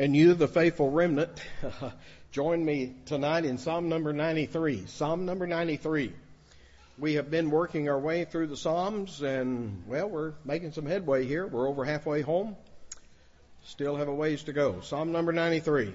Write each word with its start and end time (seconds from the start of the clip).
And 0.00 0.16
you, 0.16 0.32
the 0.32 0.48
faithful 0.48 0.90
remnant, 0.90 1.28
join 2.32 2.64
me 2.64 2.94
tonight 3.04 3.44
in 3.44 3.58
Psalm 3.58 3.90
number 3.90 4.14
93. 4.14 4.86
Psalm 4.86 5.26
number 5.26 5.46
93. 5.46 6.14
We 6.98 7.14
have 7.16 7.30
been 7.30 7.50
working 7.50 7.90
our 7.90 7.98
way 7.98 8.24
through 8.24 8.46
the 8.46 8.56
Psalms 8.56 9.20
and, 9.20 9.82
well, 9.86 10.08
we're 10.08 10.32
making 10.42 10.72
some 10.72 10.86
headway 10.86 11.26
here. 11.26 11.46
We're 11.46 11.68
over 11.68 11.84
halfway 11.84 12.22
home. 12.22 12.56
Still 13.64 13.96
have 13.96 14.08
a 14.08 14.14
ways 14.14 14.44
to 14.44 14.54
go. 14.54 14.80
Psalm 14.80 15.12
number 15.12 15.34
93. 15.34 15.92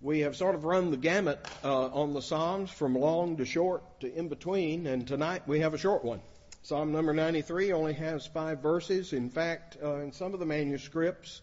We 0.00 0.20
have 0.20 0.36
sort 0.36 0.54
of 0.54 0.62
run 0.62 0.92
the 0.92 0.96
gamut 0.96 1.44
uh, 1.64 1.86
on 1.86 2.14
the 2.14 2.22
Psalms 2.22 2.70
from 2.70 2.94
long 2.94 3.38
to 3.38 3.44
short 3.44 3.82
to 4.02 4.16
in 4.16 4.28
between, 4.28 4.86
and 4.86 5.08
tonight 5.08 5.42
we 5.48 5.58
have 5.58 5.74
a 5.74 5.78
short 5.78 6.04
one. 6.04 6.20
Psalm 6.62 6.92
number 6.92 7.12
93 7.12 7.72
only 7.72 7.94
has 7.94 8.28
five 8.28 8.60
verses. 8.60 9.12
In 9.12 9.28
fact, 9.28 9.76
uh, 9.82 9.96
in 9.96 10.12
some 10.12 10.34
of 10.34 10.38
the 10.38 10.46
manuscripts, 10.46 11.40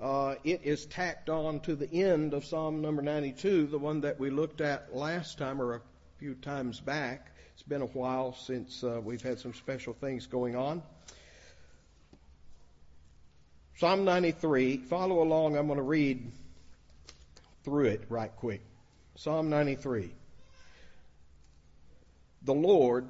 uh, 0.00 0.36
it 0.44 0.60
is 0.64 0.86
tacked 0.86 1.28
on 1.28 1.60
to 1.60 1.74
the 1.74 1.92
end 1.92 2.32
of 2.32 2.44
Psalm 2.44 2.80
number 2.80 3.02
92, 3.02 3.66
the 3.66 3.78
one 3.78 4.02
that 4.02 4.20
we 4.20 4.30
looked 4.30 4.60
at 4.60 4.94
last 4.94 5.38
time 5.38 5.60
or 5.60 5.74
a 5.74 5.80
few 6.18 6.34
times 6.34 6.80
back. 6.80 7.32
It's 7.54 7.62
been 7.64 7.82
a 7.82 7.86
while 7.86 8.34
since 8.34 8.84
uh, 8.84 9.00
we've 9.02 9.22
had 9.22 9.40
some 9.40 9.54
special 9.54 9.94
things 9.94 10.26
going 10.26 10.54
on. 10.54 10.82
Psalm 13.78 14.04
93, 14.04 14.76
follow 14.76 15.22
along. 15.22 15.56
I'm 15.56 15.66
going 15.66 15.78
to 15.78 15.82
read 15.82 16.30
through 17.64 17.86
it 17.86 18.04
right 18.08 18.34
quick. 18.36 18.62
Psalm 19.16 19.50
93. 19.50 20.12
The 22.42 22.54
Lord 22.54 23.08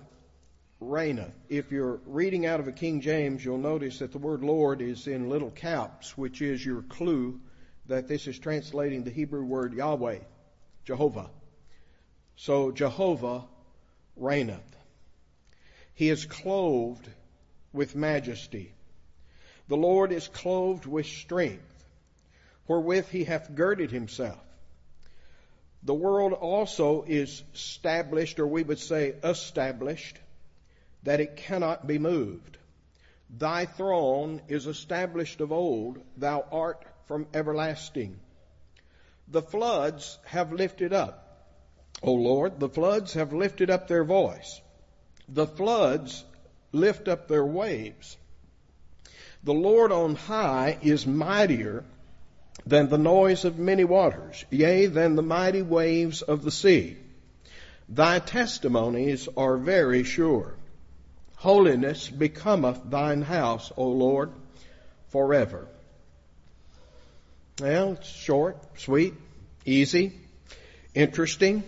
reigneth. 0.80 1.34
If 1.48 1.72
you're 1.72 2.00
reading 2.06 2.46
out 2.46 2.60
of 2.60 2.68
a 2.68 2.72
King 2.72 3.00
James, 3.00 3.44
you'll 3.44 3.58
notice 3.58 3.98
that 3.98 4.12
the 4.12 4.18
word 4.18 4.42
Lord 4.42 4.80
is 4.80 5.06
in 5.06 5.28
little 5.28 5.50
caps, 5.50 6.16
which 6.16 6.40
is 6.40 6.64
your 6.64 6.82
clue 6.82 7.40
that 7.86 8.06
this 8.06 8.26
is 8.26 8.38
translating 8.38 9.02
the 9.02 9.10
Hebrew 9.10 9.44
word 9.44 9.72
Yahweh, 9.72 10.18
Jehovah. 10.84 11.30
So 12.36 12.70
Jehovah 12.70 13.44
reigneth. 14.16 14.76
He 15.94 16.10
is 16.10 16.26
clothed 16.26 17.08
with 17.72 17.96
majesty. 17.96 18.72
The 19.68 19.76
Lord 19.76 20.12
is 20.12 20.28
clothed 20.28 20.86
with 20.86 21.06
strength, 21.06 21.84
wherewith 22.66 23.08
he 23.08 23.24
hath 23.24 23.54
girded 23.54 23.90
himself. 23.90 24.38
The 25.82 25.94
world 25.94 26.32
also 26.32 27.04
is 27.06 27.42
established, 27.54 28.38
or 28.38 28.46
we 28.46 28.62
would 28.62 28.78
say 28.78 29.14
established, 29.22 30.18
that 31.02 31.20
it 31.20 31.36
cannot 31.36 31.86
be 31.86 31.98
moved. 31.98 32.58
Thy 33.30 33.66
throne 33.66 34.40
is 34.48 34.66
established 34.66 35.40
of 35.40 35.52
old, 35.52 36.00
thou 36.16 36.44
art 36.50 36.84
from 37.06 37.26
everlasting. 37.34 38.18
The 39.28 39.42
floods 39.42 40.18
have 40.24 40.52
lifted 40.52 40.92
up. 40.92 41.24
O 42.02 42.12
Lord, 42.12 42.60
the 42.60 42.68
floods 42.68 43.14
have 43.14 43.32
lifted 43.32 43.70
up 43.70 43.88
their 43.88 44.04
voice. 44.04 44.60
The 45.28 45.46
floods 45.46 46.24
lift 46.72 47.08
up 47.08 47.28
their 47.28 47.44
waves. 47.44 48.16
The 49.44 49.54
Lord 49.54 49.92
on 49.92 50.14
high 50.14 50.78
is 50.82 51.06
mightier 51.06 51.84
than 52.66 52.88
the 52.88 52.98
noise 52.98 53.44
of 53.44 53.58
many 53.58 53.84
waters, 53.84 54.44
yea, 54.50 54.86
than 54.86 55.16
the 55.16 55.22
mighty 55.22 55.62
waves 55.62 56.22
of 56.22 56.42
the 56.42 56.50
sea. 56.50 56.96
Thy 57.88 58.18
testimonies 58.18 59.28
are 59.36 59.56
very 59.56 60.04
sure. 60.04 60.54
Holiness 61.38 62.08
becometh 62.08 62.80
thine 62.90 63.22
house, 63.22 63.70
O 63.76 63.86
Lord, 63.86 64.32
forever. 65.10 65.68
Well, 67.60 67.92
it's 67.92 68.08
short, 68.08 68.56
sweet, 68.76 69.14
easy, 69.64 70.18
interesting. 70.94 71.62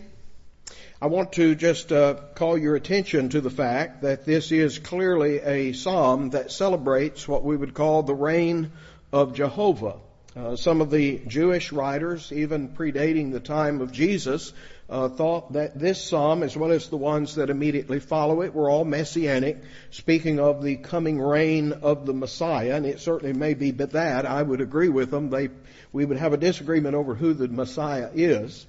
I 1.01 1.07
want 1.07 1.35
to 1.35 1.55
just 1.55 1.93
uh, 1.93 2.15
call 2.35 2.59
your 2.59 2.75
attention 2.75 3.29
to 3.29 3.41
the 3.41 3.49
fact 3.49 4.03
that 4.03 4.27
this 4.27 4.51
is 4.51 4.81
clearly 4.81 5.39
a 5.39 5.73
psalm 5.73 6.31
that 6.31 6.51
celebrates 6.51 7.29
what 7.29 7.45
we 7.45 7.57
would 7.57 7.73
call 7.73 8.03
the 8.03 8.15
reign 8.15 8.73
of 9.13 9.35
Jehovah. 9.35 9.99
Uh, 10.37 10.57
some 10.57 10.81
of 10.81 10.91
the 10.91 11.21
Jewish 11.29 11.71
writers, 11.71 12.33
even 12.33 12.71
predating 12.71 13.31
the 13.31 13.41
time 13.41 13.81
of 13.81 13.93
Jesus, 13.93 14.53
uh, 14.91 15.09
thought 15.09 15.53
that 15.53 15.79
this 15.79 16.03
psalm, 16.03 16.43
as 16.43 16.57
well 16.57 16.73
as 16.73 16.89
the 16.89 16.97
ones 16.97 17.37
that 17.37 17.49
immediately 17.49 18.01
follow 18.01 18.43
it, 18.43 18.53
were 18.53 18.69
all 18.69 18.85
messianic, 18.85 19.63
speaking 19.91 20.41
of 20.41 20.63
the 20.63 20.77
coming 20.77 21.21
reign 21.21 21.73
of 21.73 22.07
the 22.07 22.13
Messiah, 22.13 22.75
and 22.75 22.85
it 22.85 23.01
certainly 23.01 23.33
may 23.33 23.55
be 23.55 23.71
but 23.71 23.93
that. 23.93 24.27
I 24.27 24.43
would 24.43 24.61
agree 24.61 24.89
with 24.89 25.11
them. 25.11 25.31
They, 25.31 25.49
we 25.93 26.05
would 26.05 26.19
have 26.19 26.33
a 26.33 26.37
disagreement 26.37 26.97
over 26.97 27.15
who 27.15 27.35
the 27.35 27.49
Messiah 27.49 28.11
is. 28.13 28.67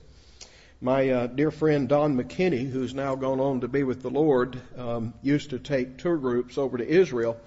My 0.80 1.10
uh, 1.10 1.28
dear 1.28 1.52
friend 1.52 1.90
Don 1.90 2.16
McKinney, 2.16 2.72
who's 2.72 2.94
now 2.94 3.16
gone 3.16 3.40
on 3.40 3.62
to 3.62 3.68
be 3.68 3.84
with 3.84 4.02
the 4.02 4.10
Lord, 4.10 4.62
um, 4.78 5.14
used 5.22 5.50
to 5.50 5.60
take 5.60 5.98
tour 5.98 6.18
groups 6.18 6.58
over 6.58 6.78
to 6.78 6.88
Israel 6.88 7.38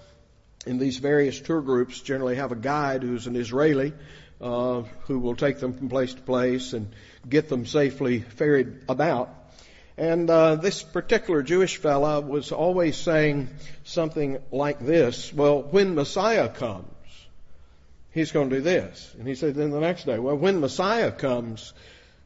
And 0.65 0.79
these 0.79 0.97
various 0.97 1.39
tour 1.39 1.61
groups 1.61 1.99
generally 2.01 2.35
have 2.37 2.51
a 2.51 2.55
guide 2.55 3.03
who's 3.03 3.27
an 3.27 3.35
Israeli 3.35 3.93
uh, 4.41 4.83
who 5.07 5.19
will 5.19 5.35
take 5.35 5.59
them 5.59 5.73
from 5.73 5.89
place 5.89 6.13
to 6.13 6.21
place 6.21 6.73
and 6.73 6.93
get 7.27 7.49
them 7.49 7.65
safely 7.65 8.19
ferried 8.19 8.83
about. 8.89 9.33
And 9.97 10.29
uh, 10.29 10.55
this 10.55 10.83
particular 10.83 11.41
Jewish 11.41 11.77
fella 11.77 12.19
was 12.19 12.51
always 12.51 12.97
saying 12.97 13.47
something 13.85 14.39
like 14.51 14.79
this: 14.79 15.33
"Well, 15.33 15.61
when 15.61 15.95
Messiah 15.95 16.49
comes, 16.49 16.89
he's 18.11 18.31
going 18.31 18.49
to 18.49 18.57
do 18.57 18.61
this." 18.61 19.15
And 19.17 19.27
he 19.27 19.35
said, 19.35 19.55
then 19.55 19.71
the 19.71 19.79
next 19.79 20.05
day, 20.05 20.19
"Well, 20.19 20.35
when 20.35 20.59
Messiah 20.59 21.11
comes, 21.11 21.73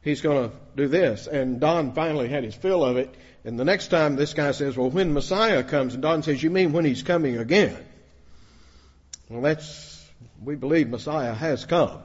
he's 0.02 0.22
going 0.22 0.50
to 0.50 0.56
do 0.76 0.88
this." 0.88 1.28
And 1.28 1.60
Don 1.60 1.94
finally 1.94 2.28
had 2.28 2.44
his 2.44 2.56
fill 2.56 2.84
of 2.84 2.98
it. 2.98 3.14
And 3.46 3.60
the 3.60 3.66
next 3.66 3.90
time 3.90 4.16
this 4.16 4.34
guy 4.34 4.52
says, 4.52 4.76
"Well, 4.76 4.90
when 4.90 5.14
Messiah 5.14 5.64
comes," 5.64 5.94
and 5.94 6.02
Don 6.02 6.24
says, 6.24 6.42
"You 6.42 6.50
mean 6.50 6.72
when 6.72 6.86
he's 6.86 7.04
coming 7.04 7.38
again?" 7.38 7.78
Well, 9.30 9.42
that's, 9.42 9.89
we 10.44 10.56
believe 10.56 10.90
Messiah 10.90 11.34
has 11.34 11.66
come. 11.66 12.02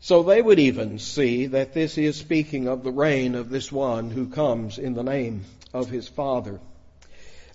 So 0.00 0.22
they 0.22 0.42
would 0.42 0.58
even 0.58 0.98
see 0.98 1.46
that 1.46 1.74
this 1.74 1.96
is 1.96 2.16
speaking 2.16 2.66
of 2.66 2.82
the 2.82 2.90
reign 2.90 3.34
of 3.34 3.50
this 3.50 3.70
one 3.70 4.10
who 4.10 4.26
comes 4.28 4.78
in 4.78 4.94
the 4.94 5.04
name 5.04 5.44
of 5.72 5.88
his 5.90 6.08
Father. 6.08 6.60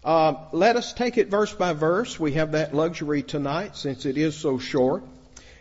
Uh, 0.04 0.36
let 0.54 0.78
us 0.78 0.94
take 0.94 1.18
it 1.18 1.28
verse 1.28 1.54
by 1.54 1.74
verse. 1.74 2.18
We 2.18 2.34
have 2.34 2.54
that 2.54 2.74
luxury 2.74 3.24
tonight 3.24 3.76
since 3.76 4.06
it 4.06 4.18
is 4.18 4.36
so 4.36 4.60
short. 4.60 5.04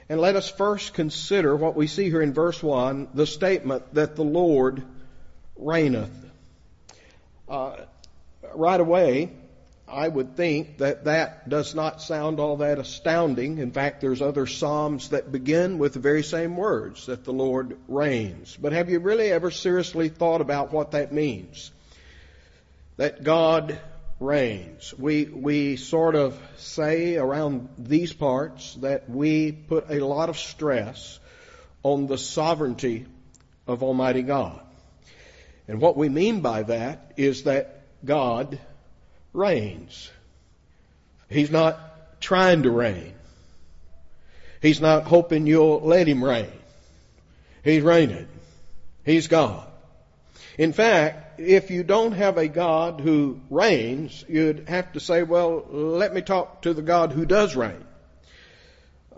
And 0.09 0.21
let 0.21 0.37
us 0.37 0.49
first 0.49 0.95
consider 0.95 1.57
what 1.57 1.75
we 1.75 1.89
see 1.89 2.05
here 2.05 2.23
in 2.23 2.33
verse 2.33 2.63
1, 2.63 3.09
the 3.15 3.27
statement 3.27 3.95
that 3.95 4.15
the 4.15 4.23
Lord 4.23 4.85
reigneth. 5.57 6.13
Uh, 7.49 7.77
right 8.55 8.81
away, 8.81 9.33
I 9.89 10.09
would 10.09 10.37
think 10.37 10.79
that 10.79 11.05
that 11.05 11.49
does 11.49 11.75
not 11.75 12.03
sound 12.03 12.41
all 12.41 12.57
that 12.57 12.79
astounding. 12.79 13.59
In 13.59 13.71
fact, 13.71 14.01
there's 14.01 14.21
other 14.21 14.47
Psalms 14.47 15.11
that 15.11 15.31
begin 15.31 15.79
with 15.79 15.93
the 15.93 16.01
very 16.01 16.25
same 16.25 16.57
words, 16.57 17.07
that 17.07 17.25
the 17.25 17.33
Lord 17.33 17.79
reigns. 17.87 18.57
But 18.61 18.73
have 18.73 18.91
you 18.91 18.99
really 18.99 19.31
ever 19.31 19.53
seriously 19.53 20.09
thought 20.09 20.41
about 20.41 20.73
what 20.73 20.91
that 20.91 21.13
means? 21.13 21.71
That 22.97 23.23
God 23.23 23.79
reigns. 24.19 24.93
We, 24.99 25.27
we 25.27 25.77
sort 25.77 26.17
of 26.17 26.41
say 26.57 27.17
around 27.17 27.69
these 27.79 28.13
parts 28.13 28.75
that 28.77 29.09
we 29.09 29.53
put 29.53 29.91
a 29.91 30.05
lot 30.05 30.31
of 30.31 30.39
stress 30.39 31.21
on 31.85 32.09
the 32.09 32.19
sovereignty 32.19 33.07
of 33.69 33.85
Almighty 33.85 34.23
God. 34.23 34.61
And 35.69 35.81
what 35.81 35.97
we 35.97 36.09
mean 36.09 36.41
by 36.41 36.65
that 36.65 37.13
is 37.17 37.45
that 37.45 37.83
God 38.05 38.59
reigns. 39.37 40.11
He's 41.29 41.51
not 41.51 42.21
trying 42.21 42.63
to 42.63 42.71
reign. 42.71 43.13
He's 44.63 44.81
not 44.81 45.05
hoping 45.05 45.47
you'll 45.47 45.81
let 45.81 46.07
him 46.07 46.25
reign. 46.25 46.51
He's 47.63 47.83
reigning. 47.83 48.29
He's 49.05 49.29
God. 49.29 49.67
In 50.59 50.73
fact, 50.73 51.39
if 51.39 51.71
you 51.71 51.83
don't 51.83 52.13
have 52.13 52.39
a 52.39 52.49
God 52.49 53.01
who 53.01 53.41
reigns, 53.51 54.25
you'd 54.29 54.69
have 54.69 54.93
to 54.95 55.01
say, 55.01 55.23
well, 55.23 55.65
let 55.71 56.15
me 56.15 56.23
talk 56.23 56.63
to 56.63 56.73
the 56.73 56.83
God 56.83 57.13
who 57.13 57.27
does 57.27 57.55
reign. 57.55 57.85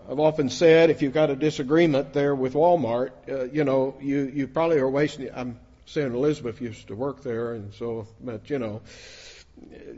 I've 0.09 0.19
often 0.19 0.49
said 0.49 0.89
if 0.89 1.01
you've 1.01 1.13
got 1.13 1.29
a 1.29 1.35
disagreement 1.35 2.13
there 2.13 2.35
with 2.35 2.53
Walmart, 2.53 3.11
uh, 3.29 3.43
you 3.45 3.63
know, 3.63 3.95
you, 4.01 4.31
you 4.33 4.47
probably 4.47 4.79
are 4.79 4.89
wasting, 4.89 5.29
I'm 5.33 5.59
saying 5.85 6.13
Elizabeth 6.13 6.59
used 6.61 6.87
to 6.87 6.95
work 6.95 7.23
there 7.23 7.53
and 7.53 7.73
so, 7.75 8.07
but 8.19 8.49
you 8.49 8.59
know, 8.59 8.81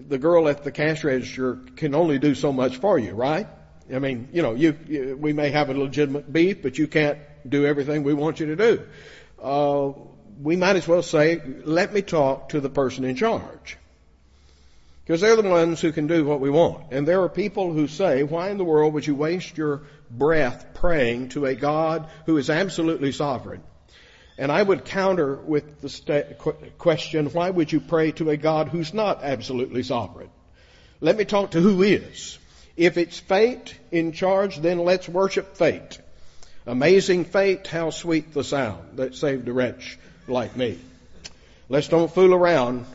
the 0.08 0.18
girl 0.18 0.48
at 0.48 0.64
the 0.64 0.72
cash 0.72 1.04
register 1.04 1.60
can 1.76 1.96
only 1.96 2.20
do 2.20 2.36
so 2.36 2.52
much 2.52 2.78
for 2.78 3.00
you, 3.00 3.12
right? 3.12 3.48
I 3.94 4.00
mean, 4.00 4.30
you 4.32 4.42
know, 4.42 4.54
you, 4.54 4.78
you 4.88 5.18
we 5.18 5.34
may 5.34 5.52
have 5.52 5.70
a 5.70 5.74
legitimate 5.74 6.32
beef, 6.32 6.62
but 6.62 6.78
you 6.78 6.88
can't 6.88 7.18
do 7.48 7.66
everything 7.66 8.04
we 8.04 8.14
want 8.14 8.40
you 8.40 8.48
to 8.48 8.56
do. 8.56 8.82
Uh, 9.42 9.92
we 10.42 10.56
might 10.56 10.76
as 10.76 10.88
well 10.88 11.04
say, 11.04 11.42
let 11.64 11.94
me 11.94 12.02
talk 12.02 12.50
to 12.50 12.60
the 12.60 12.70
person 12.70 13.04
in 13.04 13.16
charge. 13.16 13.78
Because 15.04 15.22
they're 15.22 15.36
the 15.36 15.50
ones 15.50 15.82
who 15.82 15.92
can 15.92 16.08
do 16.08 16.24
what 16.24 16.40
we 16.40 16.50
want. 16.50 16.92
And 16.92 17.08
there 17.08 17.22
are 17.24 17.30
people 17.30 17.74
who 17.74 17.88
say, 17.88 18.24
why 18.24 18.50
in 18.50 18.58
the 18.58 18.64
world 18.64 18.94
would 18.94 19.06
you 19.06 19.16
waste 19.16 19.58
your 19.58 19.82
breath 20.10 20.74
praying 20.74 21.30
to 21.30 21.46
a 21.46 21.56
God 21.56 22.08
who 22.26 22.38
is 22.38 22.50
absolutely 22.50 23.12
sovereign? 23.12 23.64
And 24.42 24.52
I 24.52 24.64
would 24.64 24.86
counter 24.86 25.36
with 25.36 25.82
the 25.82 25.88
sta- 25.88 26.34
question, 26.80 27.28
why 27.28 27.52
would 27.52 27.72
you 27.72 27.80
pray 27.80 28.12
to 28.14 28.32
a 28.32 28.38
God 28.38 28.70
who's 28.70 28.92
not 28.92 29.22
absolutely 29.22 29.84
sovereign? 29.84 30.32
Let 31.00 31.16
me 31.16 31.26
talk 31.26 31.52
to 31.52 31.62
who 31.62 31.84
is. 31.84 32.40
If 32.76 32.98
it's 32.98 33.20
fate 33.20 33.78
in 33.92 34.14
charge, 34.14 34.58
then 34.58 34.80
let's 34.80 35.08
worship 35.08 35.58
fate. 35.58 36.00
Amazing 36.66 37.26
fate, 37.26 37.68
how 37.68 37.92
sweet 37.92 38.34
the 38.34 38.44
sound 38.44 38.98
that 38.98 39.14
saved 39.14 39.48
a 39.48 39.54
wretch 39.54 40.00
like 40.28 40.58
me. 40.58 40.80
Let's 41.70 41.90
don't 41.90 42.12
fool 42.12 42.34
around 42.34 42.88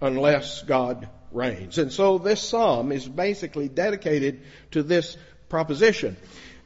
unless 0.00 0.62
God 0.62 1.08
reigns. 1.30 1.78
And 1.78 1.92
so 1.92 2.18
this 2.18 2.40
psalm 2.40 2.90
is 2.90 3.06
basically 3.06 3.68
dedicated 3.68 4.40
to 4.72 4.82
this 4.82 5.16
proposition. 5.48 6.16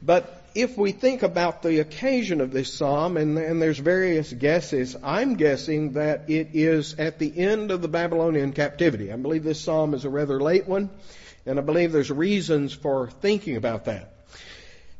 But 0.01 0.44
if 0.55 0.77
we 0.77 0.93
think 0.93 1.21
about 1.21 1.61
the 1.61 1.79
occasion 1.79 2.39
of 2.39 2.51
this 2.51 2.73
psalm, 2.73 3.17
and, 3.17 3.37
and, 3.37 3.61
there's 3.61 3.77
various 3.77 4.31
guesses, 4.31 4.95
I'm 5.03 5.35
guessing 5.35 5.91
that 5.91 6.29
it 6.29 6.49
is 6.53 6.95
at 6.97 7.19
the 7.19 7.37
end 7.37 7.71
of 7.71 7.81
the 7.81 7.89
Babylonian 7.89 8.53
captivity. 8.53 9.11
I 9.11 9.17
believe 9.17 9.43
this 9.43 9.59
psalm 9.59 9.93
is 9.93 10.05
a 10.05 10.09
rather 10.09 10.39
late 10.39 10.65
one, 10.65 10.89
and 11.45 11.59
I 11.59 11.61
believe 11.61 11.91
there's 11.91 12.09
reasons 12.09 12.73
for 12.73 13.09
thinking 13.09 13.57
about 13.57 13.85
that. 13.85 14.13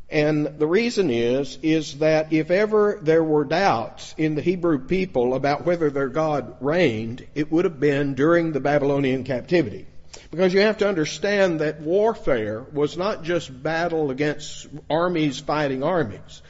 And 0.09 0.45
the 0.59 0.67
reason 0.67 1.09
is, 1.09 1.57
is 1.63 1.99
that 1.99 2.31
if 2.31 2.51
ever 2.51 2.99
there 3.01 3.23
were 3.23 3.45
doubts 3.45 4.13
in 4.17 4.35
the 4.35 4.41
Hebrew 4.41 4.79
people 4.79 5.33
about 5.33 5.65
whether 5.65 5.89
their 5.89 6.09
God 6.09 6.57
reigned, 6.59 7.25
it 7.33 7.51
would 7.51 7.65
have 7.65 7.79
been 7.79 8.13
during 8.13 8.51
the 8.51 8.59
Babylonian 8.59 9.23
captivity. 9.23 9.87
Because 10.31 10.53
you 10.53 10.61
have 10.61 10.77
to 10.79 10.87
understand 10.87 11.61
that 11.61 11.81
warfare 11.81 12.65
was 12.71 12.97
not 12.97 13.23
just 13.23 13.63
battle 13.63 14.11
against 14.11 14.67
armies 14.89 15.39
fighting 15.39 15.83
armies, 15.83 16.41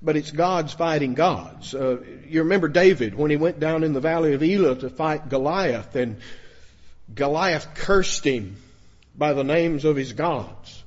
but 0.00 0.16
it's 0.16 0.30
gods 0.30 0.72
fighting 0.72 1.14
gods. 1.14 1.74
Uh, 1.74 1.98
you 2.26 2.42
remember 2.42 2.68
David 2.68 3.14
when 3.14 3.30
he 3.30 3.36
went 3.36 3.60
down 3.60 3.84
in 3.84 3.92
the 3.92 4.00
valley 4.00 4.34
of 4.34 4.42
Elah 4.42 4.76
to 4.76 4.90
fight 4.90 5.28
Goliath 5.28 5.94
and 5.96 6.16
Goliath 7.14 7.74
cursed 7.74 8.24
him 8.24 8.56
by 9.16 9.32
the 9.32 9.44
names 9.44 9.84
of 9.84 9.96
his 9.96 10.12
gods. 10.12 10.82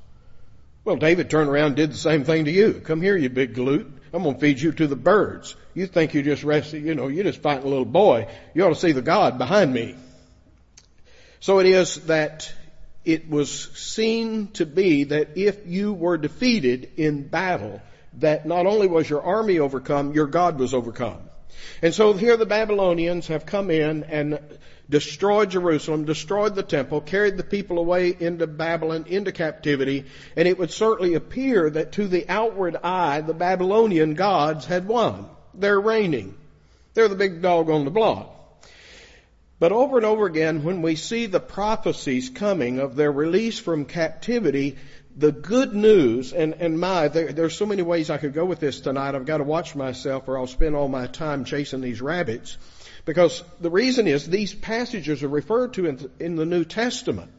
Well, 0.83 0.97
David 0.97 1.29
turned 1.29 1.49
around 1.49 1.67
and 1.67 1.75
did 1.75 1.91
the 1.91 1.97
same 1.97 2.23
thing 2.23 2.45
to 2.45 2.51
you. 2.51 2.73
Come 2.73 3.01
here, 3.01 3.17
you 3.17 3.29
big 3.29 3.55
glute. 3.55 3.91
I'm 4.13 4.23
going 4.23 4.35
to 4.35 4.41
feed 4.41 4.61
you 4.61 4.71
to 4.71 4.87
the 4.87 4.95
birds. 4.95 5.55
You 5.73 5.87
think 5.87 6.13
you're 6.13 6.23
just 6.23 6.43
resting, 6.43 6.85
you 6.85 6.95
know, 6.95 7.07
you're 7.07 7.23
just 7.23 7.41
fighting 7.41 7.65
a 7.65 7.69
little 7.69 7.85
boy. 7.85 8.27
You 8.53 8.65
ought 8.65 8.69
to 8.69 8.75
see 8.75 8.91
the 8.91 9.01
God 9.01 9.37
behind 9.37 9.73
me. 9.73 9.95
So 11.45 11.59
it 11.59 11.67
is 11.67 11.97
that 12.07 12.51
it 13.03 13.29
was 13.29 13.51
seen 13.77 14.47
to 14.53 14.65
be 14.65 15.03
that 15.03 15.37
if 15.37 15.67
you 15.67 15.93
were 15.93 16.17
defeated 16.17 16.93
in 16.97 17.27
battle, 17.27 17.83
that 18.13 18.47
not 18.47 18.65
only 18.65 18.87
was 18.87 19.07
your 19.07 19.21
army 19.21 19.59
overcome, 19.59 20.13
your 20.13 20.25
God 20.25 20.57
was 20.57 20.73
overcome. 20.73 21.19
And 21.83 21.93
so 21.93 22.13
here 22.13 22.35
the 22.35 22.47
Babylonians 22.47 23.27
have 23.27 23.45
come 23.45 23.69
in 23.69 24.05
and 24.05 24.39
destroyed 24.89 25.51
Jerusalem, 25.51 26.05
destroyed 26.05 26.55
the 26.55 26.63
temple, 26.63 26.99
carried 26.99 27.37
the 27.37 27.43
people 27.43 27.77
away 27.77 28.17
into 28.19 28.47
Babylon, 28.47 29.05
into 29.07 29.31
captivity, 29.31 30.05
and 30.35 30.47
it 30.47 30.57
would 30.57 30.71
certainly 30.71 31.13
appear 31.13 31.69
that 31.69 31.91
to 31.91 32.07
the 32.07 32.27
outward 32.27 32.75
eye, 32.83 33.21
the 33.21 33.35
Babylonian 33.35 34.15
gods 34.15 34.65
had 34.65 34.87
won. 34.87 35.29
They're 35.53 35.79
reigning. 35.79 36.35
They're 36.95 37.07
the 37.07 37.15
big 37.15 37.43
dog 37.43 37.69
on 37.69 37.85
the 37.85 37.91
block. 37.91 38.34
But 39.57 39.71
over 39.71 39.97
and 39.97 40.05
over 40.05 40.25
again, 40.25 40.63
when 40.63 40.81
we 40.81 40.95
see 40.95 41.27
the 41.27 41.39
prophecies 41.39 42.29
coming 42.29 42.79
of 42.79 42.95
their 42.95 43.11
release 43.11 43.57
from 43.57 43.85
captivity, 43.85 44.75
the 45.15 45.31
good 45.31 45.73
news, 45.73 46.33
and, 46.33 46.55
and 46.55 46.77
my, 46.77 47.07
there, 47.07 47.31
there's 47.31 47.55
so 47.55 47.65
many 47.65 47.81
ways 47.81 48.09
I 48.09 48.17
could 48.17 48.33
go 48.33 48.43
with 48.43 48.59
this 48.59 48.81
tonight. 48.81 49.15
I've 49.15 49.25
got 49.25 49.37
to 49.37 49.43
watch 49.45 49.75
myself 49.75 50.27
or 50.27 50.37
I'll 50.37 50.47
spend 50.47 50.75
all 50.75 50.89
my 50.89 51.07
time 51.07 51.45
chasing 51.45 51.79
these 51.79 52.01
rabbits. 52.01 52.57
Because 53.05 53.43
the 53.61 53.69
reason 53.69 54.07
is 54.07 54.27
these 54.27 54.53
passages 54.53 55.23
are 55.23 55.29
referred 55.29 55.73
to 55.75 55.85
in, 55.85 56.11
in 56.19 56.35
the 56.35 56.45
New 56.45 56.65
Testament 56.65 57.31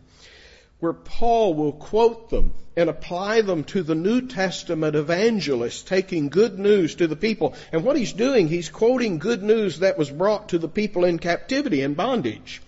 where 0.81 0.93
Paul 0.93 1.55
will 1.55 1.73
quote 1.73 2.31
them 2.31 2.53
and 2.77 2.91
apply 2.91 3.41
them 3.41 3.65
to 3.65 3.83
the 3.83 3.95
New 3.95 4.29
Testament 4.29 4.95
evangelists 4.95 5.83
taking 5.83 6.29
good 6.29 6.59
news 6.59 6.97
to 6.97 7.07
the 7.07 7.17
people. 7.17 7.55
And 7.73 7.85
what 7.85 7.97
he's 7.97 8.13
doing, 8.13 8.49
he's 8.49 8.69
quoting 8.69 9.19
good 9.19 9.43
news 9.43 9.79
that 9.79 9.97
was 9.97 10.11
brought 10.11 10.51
to 10.51 10.59
the 10.59 10.69
people 10.69 11.05
in 11.05 11.19
captivity 11.19 11.81
and 11.81 11.97
bondage. 11.97 12.61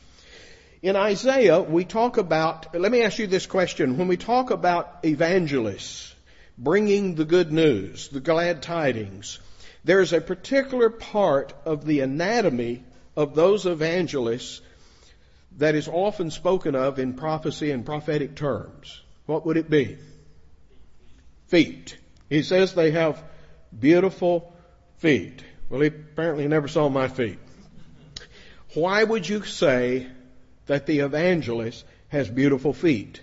In 0.81 0.97
Isaiah, 0.97 1.61
we 1.61 1.85
talk 1.85 2.17
about, 2.17 2.75
let 2.75 2.91
me 2.91 3.03
ask 3.03 3.19
you 3.19 3.27
this 3.27 3.47
question. 3.47 3.99
When 3.99 4.09
we 4.09 4.17
talk 4.17 4.51
about 4.51 5.01
evangelists 5.05 6.15
bringing 6.57 7.15
the 7.15 7.25
good 7.25 7.53
news, 7.53 8.09
the 8.09 8.21
glad 8.21 8.63
tidings, 8.63 9.39
there's 9.85 10.13
a 10.13 10.21
particular 10.21 10.89
part 10.89 11.53
of 11.65 11.85
the 11.85 12.01
anatomy 12.01 12.85
of 13.17 13.35
those 13.35 13.67
evangelists 13.67 14.61
that 15.57 15.75
is 15.75 15.89
often 15.89 16.31
spoken 16.31 16.75
of 16.75 16.99
in 16.99 17.15
prophecy 17.15 17.71
and 17.71 17.85
prophetic 17.85 18.37
terms. 18.37 19.03
What 19.27 19.45
would 19.47 19.57
it 19.57 19.69
be? 19.69 19.99
Feet. 21.49 21.97
He 22.29 22.43
says 22.43 22.75
they 22.75 22.91
have 22.93 23.23
beautiful 23.77 24.53
feet. 24.99 25.43
Well, 25.69 25.81
he 25.81 25.89
apparently 25.89 26.47
never 26.49 26.69
saw 26.69 26.89
my 26.89 27.09
feet. 27.09 27.39
Why 28.75 29.03
would 29.03 29.29
you 29.29 29.45
say 29.45 30.07
that 30.67 30.87
the 30.87 31.01
evangelist 31.01 31.85
has 32.09 32.29
beautiful 32.29 32.73
feet? 32.73 33.23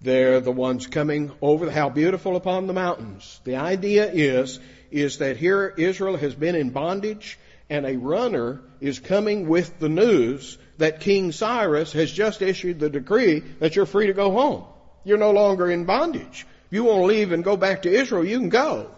They're 0.00 0.40
the 0.40 0.52
ones 0.52 0.86
coming 0.86 1.32
over 1.42 1.68
how 1.70 1.88
beautiful 1.88 2.36
upon 2.36 2.66
the 2.66 2.72
mountains. 2.72 3.40
The 3.44 3.56
idea 3.56 4.08
is 4.08 4.60
is 4.90 5.18
that 5.18 5.36
here 5.36 5.72
Israel 5.76 6.16
has 6.16 6.34
been 6.34 6.54
in 6.54 6.70
bondage 6.70 7.38
and 7.68 7.84
a 7.84 7.96
runner 7.96 8.60
is 8.80 8.98
coming 9.00 9.48
with 9.48 9.78
the 9.78 9.88
news 9.88 10.58
that 10.78 11.00
King 11.00 11.32
Cyrus 11.32 11.92
has 11.92 12.12
just 12.12 12.42
issued 12.42 12.78
the 12.78 12.90
decree 12.90 13.40
that 13.60 13.74
you're 13.74 13.86
free 13.86 14.06
to 14.06 14.12
go 14.12 14.30
home. 14.30 14.64
You're 15.04 15.18
no 15.18 15.32
longer 15.32 15.70
in 15.70 15.84
bondage. 15.84 16.46
If 16.66 16.72
you 16.72 16.84
want 16.84 17.02
to 17.02 17.06
leave 17.06 17.32
and 17.32 17.44
go 17.44 17.56
back 17.56 17.82
to 17.82 17.92
Israel, 17.92 18.24
you 18.24 18.38
can 18.38 18.48
go. 18.48 18.90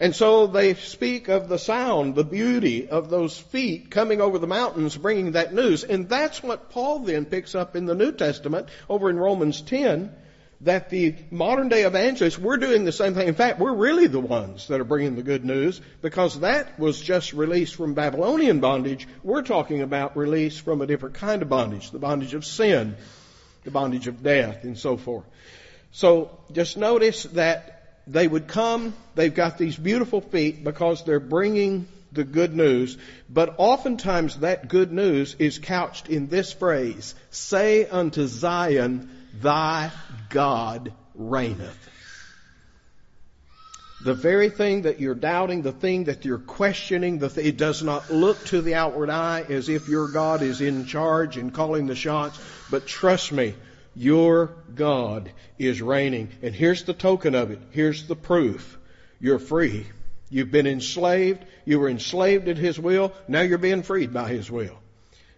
And 0.00 0.16
so 0.16 0.48
they 0.48 0.74
speak 0.74 1.28
of 1.28 1.48
the 1.48 1.58
sound, 1.58 2.14
the 2.14 2.24
beauty 2.24 2.88
of 2.88 3.08
those 3.08 3.38
feet 3.38 3.90
coming 3.90 4.20
over 4.20 4.38
the 4.38 4.48
mountains 4.48 4.96
bringing 4.96 5.32
that 5.32 5.54
news. 5.54 5.84
And 5.84 6.08
that's 6.08 6.42
what 6.42 6.70
Paul 6.70 7.00
then 7.00 7.24
picks 7.24 7.54
up 7.54 7.76
in 7.76 7.86
the 7.86 7.94
New 7.94 8.12
Testament 8.12 8.68
over 8.88 9.08
in 9.10 9.16
Romans 9.16 9.60
10 9.60 10.12
that 10.62 10.90
the 10.90 11.16
modern 11.30 11.68
day 11.68 11.82
evangelists, 11.82 12.38
we're 12.38 12.56
doing 12.56 12.84
the 12.84 12.92
same 12.92 13.14
thing. 13.14 13.26
In 13.26 13.34
fact, 13.34 13.58
we're 13.58 13.74
really 13.74 14.06
the 14.06 14.20
ones 14.20 14.68
that 14.68 14.80
are 14.80 14.84
bringing 14.84 15.16
the 15.16 15.22
good 15.22 15.44
news 15.44 15.80
because 16.00 16.40
that 16.40 16.78
was 16.78 17.00
just 17.00 17.32
released 17.32 17.74
from 17.74 17.94
Babylonian 17.94 18.60
bondage. 18.60 19.08
We're 19.24 19.42
talking 19.42 19.82
about 19.82 20.16
release 20.16 20.58
from 20.58 20.80
a 20.80 20.86
different 20.86 21.16
kind 21.16 21.42
of 21.42 21.48
bondage, 21.48 21.90
the 21.90 21.98
bondage 21.98 22.34
of 22.34 22.44
sin, 22.44 22.96
the 23.64 23.72
bondage 23.72 24.06
of 24.06 24.22
death, 24.22 24.62
and 24.62 24.78
so 24.78 24.96
forth. 24.96 25.24
So 25.90 26.30
just 26.52 26.76
notice 26.76 27.24
that 27.24 28.00
they 28.06 28.26
would 28.26 28.46
come, 28.46 28.94
they've 29.14 29.34
got 29.34 29.58
these 29.58 29.76
beautiful 29.76 30.20
feet 30.20 30.62
because 30.62 31.04
they're 31.04 31.20
bringing 31.20 31.88
the 32.12 32.24
good 32.24 32.54
news, 32.54 32.98
but 33.28 33.54
oftentimes 33.58 34.40
that 34.40 34.68
good 34.68 34.92
news 34.92 35.34
is 35.38 35.58
couched 35.58 36.08
in 36.08 36.28
this 36.28 36.52
phrase, 36.52 37.14
say 37.30 37.86
unto 37.86 38.26
Zion, 38.26 39.10
thy 39.40 39.90
God 40.28 40.92
reigneth. 41.14 41.88
The 44.04 44.14
very 44.14 44.50
thing 44.50 44.82
that 44.82 44.98
you're 44.98 45.14
doubting, 45.14 45.62
the 45.62 45.70
thing 45.70 46.04
that 46.04 46.24
you're 46.24 46.38
questioning, 46.38 47.18
the 47.18 47.28
th- 47.28 47.46
it 47.46 47.56
does 47.56 47.84
not 47.84 48.10
look 48.10 48.44
to 48.46 48.60
the 48.60 48.74
outward 48.74 49.10
eye 49.10 49.44
as 49.48 49.68
if 49.68 49.88
your 49.88 50.08
God 50.08 50.42
is 50.42 50.60
in 50.60 50.86
charge 50.86 51.36
and 51.36 51.54
calling 51.54 51.86
the 51.86 51.94
shots, 51.94 52.40
but 52.68 52.86
trust 52.86 53.30
me, 53.30 53.54
your 53.94 54.56
God 54.74 55.30
is 55.56 55.80
reigning. 55.80 56.30
And 56.42 56.52
here's 56.52 56.82
the 56.82 56.94
token 56.94 57.36
of 57.36 57.52
it. 57.52 57.60
Here's 57.70 58.08
the 58.08 58.16
proof. 58.16 58.76
You're 59.20 59.38
free. 59.38 59.86
You've 60.30 60.50
been 60.50 60.66
enslaved. 60.66 61.44
You 61.64 61.78
were 61.78 61.88
enslaved 61.88 62.48
at 62.48 62.58
His 62.58 62.80
will. 62.80 63.12
Now 63.28 63.42
you're 63.42 63.58
being 63.58 63.82
freed 63.84 64.12
by 64.12 64.30
His 64.30 64.50
will. 64.50 64.78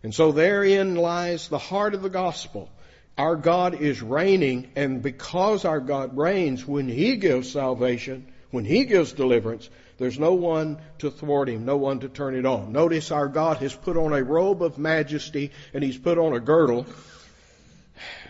And 0.02 0.14
so 0.14 0.32
therein 0.32 0.94
lies 0.94 1.48
the 1.48 1.58
heart 1.58 1.94
of 1.94 2.02
the 2.02 2.08
gospel. 2.08 2.70
Our 3.16 3.36
God 3.36 3.80
is 3.80 4.02
reigning, 4.02 4.70
and 4.74 5.02
because 5.02 5.64
our 5.64 5.80
God 5.80 6.16
reigns, 6.16 6.66
when 6.66 6.88
He 6.88 7.16
gives 7.16 7.52
salvation, 7.52 8.26
when 8.50 8.64
He 8.64 8.84
gives 8.84 9.12
deliverance, 9.12 9.68
there's 9.98 10.18
no 10.18 10.34
one 10.34 10.78
to 10.98 11.10
thwart 11.10 11.48
Him, 11.48 11.64
no 11.64 11.76
one 11.76 12.00
to 12.00 12.08
turn 12.08 12.34
it 12.34 12.44
on. 12.44 12.72
Notice 12.72 13.12
our 13.12 13.28
God 13.28 13.58
has 13.58 13.74
put 13.74 13.96
on 13.96 14.12
a 14.12 14.24
robe 14.24 14.62
of 14.62 14.78
majesty, 14.78 15.52
and 15.72 15.84
He's 15.84 15.98
put 15.98 16.18
on 16.18 16.32
a 16.34 16.40
girdle 16.40 16.86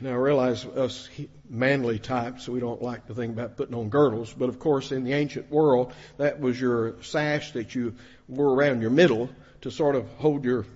Now 0.00 0.10
I 0.10 0.16
realize 0.16 0.64
us 0.64 1.08
manly 1.48 1.98
types, 1.98 2.48
we 2.48 2.60
don't 2.60 2.82
like 2.82 3.06
to 3.06 3.14
think 3.14 3.32
about 3.32 3.56
putting 3.56 3.74
on 3.74 3.88
girdles, 3.88 4.32
but 4.32 4.48
of 4.48 4.58
course 4.58 4.92
in 4.92 5.04
the 5.04 5.12
ancient 5.12 5.50
world, 5.50 5.92
that 6.18 6.40
was 6.40 6.60
your 6.60 7.02
sash 7.02 7.52
that 7.52 7.74
you 7.74 7.94
wore 8.28 8.54
around 8.54 8.80
your 8.80 8.90
middle 8.90 9.30
to 9.62 9.70
sort 9.70 9.94
of 9.94 10.06
hold 10.18 10.44
your, 10.44 10.66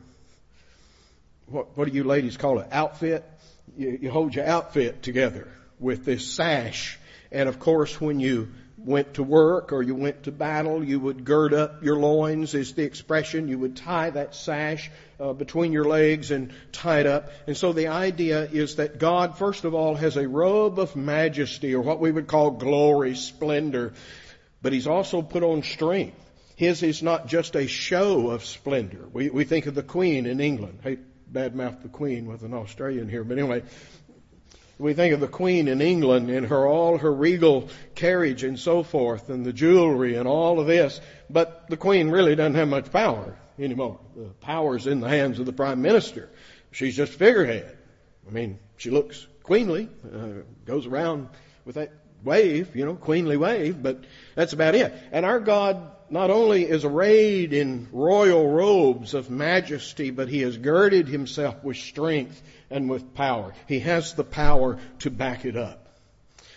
what, 1.46 1.76
what 1.76 1.88
do 1.88 1.94
you 1.94 2.04
ladies 2.04 2.36
call 2.36 2.58
it, 2.60 2.68
outfit? 2.72 3.24
You, 3.78 3.98
you 4.02 4.10
hold 4.10 4.34
your 4.34 4.46
outfit 4.46 5.02
together 5.02 5.48
with 5.78 6.04
this 6.04 6.26
sash. 6.26 6.98
And 7.30 7.48
of 7.48 7.58
course 7.58 8.00
when 8.00 8.20
you 8.20 8.48
went 8.76 9.14
to 9.14 9.22
work 9.22 9.72
or 9.72 9.82
you 9.82 9.94
went 9.94 10.24
to 10.24 10.32
battle, 10.32 10.84
you 10.84 11.00
would 11.00 11.24
gird 11.24 11.52
up 11.54 11.82
your 11.82 11.96
loins 11.96 12.54
is 12.54 12.74
the 12.74 12.82
expression. 12.82 13.48
You 13.48 13.58
would 13.58 13.76
tie 13.76 14.10
that 14.10 14.34
sash 14.34 14.90
uh, 15.20 15.32
between 15.32 15.72
your 15.72 15.84
legs 15.84 16.30
and 16.30 16.52
tie 16.72 17.00
it 17.00 17.06
up. 17.06 17.30
And 17.46 17.56
so 17.56 17.72
the 17.72 17.88
idea 17.88 18.44
is 18.44 18.76
that 18.76 18.98
God, 18.98 19.38
first 19.38 19.64
of 19.64 19.74
all, 19.74 19.94
has 19.94 20.16
a 20.16 20.28
robe 20.28 20.78
of 20.78 20.96
majesty 20.96 21.74
or 21.74 21.80
what 21.80 22.00
we 22.00 22.10
would 22.10 22.26
call 22.26 22.52
glory, 22.52 23.14
splendor, 23.14 23.94
but 24.62 24.72
He's 24.72 24.86
also 24.86 25.22
put 25.22 25.42
on 25.42 25.62
strength. 25.62 26.16
His 26.56 26.82
is 26.82 27.04
not 27.04 27.28
just 27.28 27.54
a 27.54 27.68
show 27.68 28.30
of 28.30 28.44
splendor. 28.44 29.06
We, 29.12 29.30
we 29.30 29.44
think 29.44 29.66
of 29.66 29.76
the 29.76 29.82
Queen 29.84 30.26
in 30.26 30.40
England. 30.40 30.80
Hey, 30.82 30.98
badmouth 31.32 31.82
the 31.82 31.88
Queen 31.88 32.26
with 32.26 32.42
an 32.42 32.54
Australian 32.54 33.08
here, 33.08 33.24
but 33.24 33.38
anyway, 33.38 33.62
we 34.78 34.94
think 34.94 35.12
of 35.12 35.20
the 35.20 35.28
Queen 35.28 35.66
in 35.66 35.80
England 35.80 36.30
and 36.30 36.46
her, 36.46 36.66
all 36.66 36.98
her 36.98 37.12
regal 37.12 37.68
carriage 37.94 38.44
and 38.44 38.58
so 38.58 38.82
forth 38.82 39.28
and 39.28 39.44
the 39.44 39.52
jewelry 39.52 40.14
and 40.14 40.28
all 40.28 40.60
of 40.60 40.66
this, 40.66 41.00
but 41.28 41.68
the 41.68 41.76
Queen 41.76 42.10
really 42.10 42.36
doesn't 42.36 42.54
have 42.54 42.68
much 42.68 42.90
power 42.92 43.36
anymore. 43.58 43.98
The 44.16 44.28
power's 44.40 44.86
in 44.86 45.00
the 45.00 45.08
hands 45.08 45.40
of 45.40 45.46
the 45.46 45.52
Prime 45.52 45.82
Minister. 45.82 46.28
She's 46.70 46.96
just 46.96 47.12
figurehead. 47.12 47.76
I 48.26 48.30
mean, 48.30 48.58
she 48.76 48.90
looks 48.90 49.26
queenly, 49.42 49.88
uh, 50.14 50.42
goes 50.64 50.86
around 50.86 51.28
with 51.64 51.74
that 51.74 51.92
wave, 52.22 52.76
you 52.76 52.84
know, 52.84 52.94
queenly 52.94 53.36
wave, 53.36 53.82
but 53.82 54.04
that's 54.34 54.52
about 54.52 54.74
it. 54.74 54.92
And 55.10 55.24
our 55.24 55.40
God 55.40 55.90
not 56.10 56.30
only 56.30 56.64
is 56.64 56.84
arrayed 56.84 57.52
in 57.52 57.88
royal 57.92 58.48
robes 58.48 59.14
of 59.14 59.30
majesty, 59.30 60.10
but 60.10 60.28
he 60.28 60.40
has 60.42 60.56
girded 60.56 61.08
himself 61.08 61.62
with 61.62 61.76
strength 61.76 62.42
and 62.70 62.88
with 62.88 63.14
power. 63.14 63.52
He 63.66 63.80
has 63.80 64.14
the 64.14 64.24
power 64.24 64.78
to 65.00 65.10
back 65.10 65.44
it 65.44 65.56
up. 65.56 65.88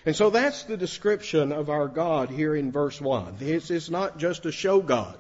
And 0.05 0.15
so 0.15 0.29
that's 0.29 0.63
the 0.63 0.77
description 0.77 1.51
of 1.51 1.69
our 1.69 1.87
God 1.87 2.29
here 2.29 2.55
in 2.55 2.71
verse 2.71 2.99
1. 2.99 3.35
This 3.37 3.69
is 3.69 3.91
not 3.91 4.17
just 4.17 4.45
a 4.45 4.51
show 4.51 4.81
God. 4.81 5.17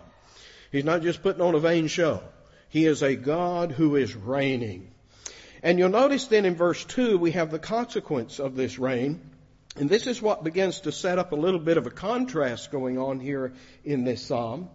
He's 0.71 0.85
not 0.85 1.01
just 1.01 1.21
putting 1.21 1.41
on 1.41 1.55
a 1.55 1.59
vain 1.59 1.87
show. 1.87 2.23
He 2.69 2.85
is 2.85 3.03
a 3.03 3.15
God 3.15 3.71
who 3.71 3.95
is 3.95 4.15
reigning. 4.15 4.91
And 5.61 5.77
you'll 5.77 5.89
notice 5.89 6.27
then 6.27 6.45
in 6.45 6.55
verse 6.55 6.83
2 6.85 7.17
we 7.17 7.31
have 7.31 7.51
the 7.51 7.59
consequence 7.59 8.39
of 8.39 8.55
this 8.55 8.79
reign. 8.79 9.30
And 9.77 9.89
this 9.89 10.05
is 10.05 10.21
what 10.21 10.43
begins 10.43 10.81
to 10.81 10.91
set 10.91 11.17
up 11.17 11.31
a 11.31 11.35
little 11.35 11.59
bit 11.59 11.77
of 11.77 11.87
a 11.87 11.91
contrast 11.91 12.71
going 12.71 12.97
on 12.97 13.19
here 13.19 13.53
in 13.85 14.03
this 14.03 14.25
psalm. 14.25 14.69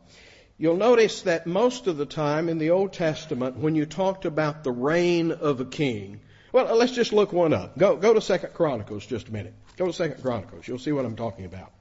You'll 0.59 0.77
notice 0.77 1.23
that 1.23 1.47
most 1.47 1.87
of 1.87 1.99
the 1.99 2.07
time 2.07 2.49
in 2.49 2.57
the 2.59 2.71
Old 2.71 2.95
Testament, 2.95 3.59
when 3.59 3.75
you 3.75 3.85
talked 3.85 4.25
about 4.25 4.65
the 4.65 4.73
reign 4.73 5.33
of 5.33 5.61
a 5.61 5.67
king, 5.67 6.21
well, 6.51 6.75
let's 6.77 6.93
just 6.93 7.13
look 7.13 7.33
one 7.33 7.53
up. 7.53 7.77
Go, 7.77 7.97
go 7.97 8.15
to 8.15 8.23
Second 8.23 8.55
Chronicles 8.55 9.05
just 9.05 9.29
a 9.29 9.33
minute. 9.33 9.53
Go 9.77 9.87
to 9.87 9.93
Second 9.93 10.23
Chronicles. 10.23 10.67
You'll 10.67 10.79
see 10.79 10.93
what 10.93 11.05
I'm 11.05 11.17
talking 11.17 11.45
about. 11.45 11.73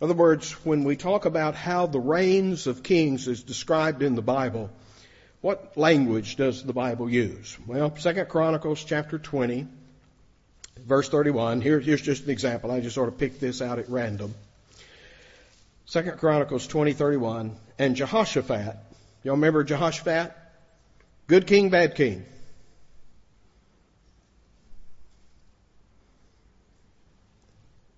In 0.00 0.06
other 0.06 0.14
words, 0.14 0.50
when 0.64 0.82
we 0.82 0.96
talk 0.96 1.24
about 1.24 1.54
how 1.54 1.86
the 1.86 2.00
reigns 2.00 2.66
of 2.66 2.82
kings 2.82 3.28
is 3.28 3.44
described 3.44 4.02
in 4.02 4.16
the 4.16 4.22
Bible, 4.22 4.70
what 5.40 5.76
language 5.76 6.34
does 6.34 6.64
the 6.64 6.72
Bible 6.72 7.08
use? 7.08 7.56
Well, 7.66 7.94
Second 7.96 8.28
Chronicles 8.28 8.82
chapter 8.82 9.18
20, 9.18 9.68
verse 10.78 11.08
31. 11.08 11.60
Here, 11.60 11.80
here's 11.80 12.02
just 12.02 12.24
an 12.24 12.30
example. 12.30 12.70
I 12.70 12.80
just 12.80 12.94
sort 12.94 13.08
of 13.08 13.18
picked 13.18 13.40
this 13.40 13.62
out 13.62 13.78
at 13.78 13.88
random. 13.88 14.34
Second 15.86 16.18
Chronicles 16.18 16.66
20:31, 16.66 17.52
and 17.78 17.96
Jehoshaphat. 17.96 18.76
Y'all 19.22 19.34
remember 19.34 19.64
Jehoshaphat? 19.64 20.32
Good 21.26 21.46
king, 21.46 21.70
bad 21.70 21.94
king. 21.94 22.24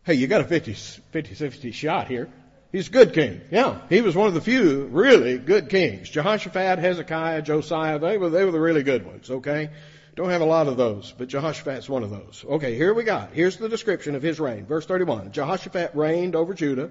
Hey, 0.04 0.14
you 0.14 0.26
got 0.26 0.40
a 0.40 0.44
50, 0.44 0.72
50, 0.72 1.34
50 1.34 1.72
shot 1.72 2.08
here. 2.08 2.30
He's 2.72 2.88
a 2.88 2.90
good 2.90 3.14
king. 3.14 3.40
Yeah, 3.50 3.80
he 3.88 4.00
was 4.00 4.14
one 4.14 4.28
of 4.28 4.34
the 4.34 4.40
few 4.40 4.84
really 4.84 5.38
good 5.38 5.68
kings. 5.68 6.08
Jehoshaphat, 6.08 6.78
Hezekiah, 6.78 7.42
Josiah, 7.42 7.98
they 7.98 8.18
were, 8.18 8.30
they 8.30 8.44
were 8.44 8.50
the 8.50 8.60
really 8.60 8.82
good 8.82 9.06
ones, 9.06 9.30
okay? 9.30 9.70
Don't 10.18 10.30
have 10.30 10.40
a 10.40 10.44
lot 10.44 10.66
of 10.66 10.76
those, 10.76 11.14
but 11.16 11.28
Jehoshaphat's 11.28 11.88
one 11.88 12.02
of 12.02 12.10
those. 12.10 12.44
Okay, 12.44 12.74
here 12.74 12.92
we 12.92 13.04
got. 13.04 13.30
Here's 13.32 13.56
the 13.56 13.68
description 13.68 14.16
of 14.16 14.22
his 14.22 14.40
reign. 14.40 14.66
Verse 14.66 14.84
31. 14.84 15.30
Jehoshaphat 15.30 15.92
reigned 15.94 16.34
over 16.34 16.54
Judah 16.54 16.90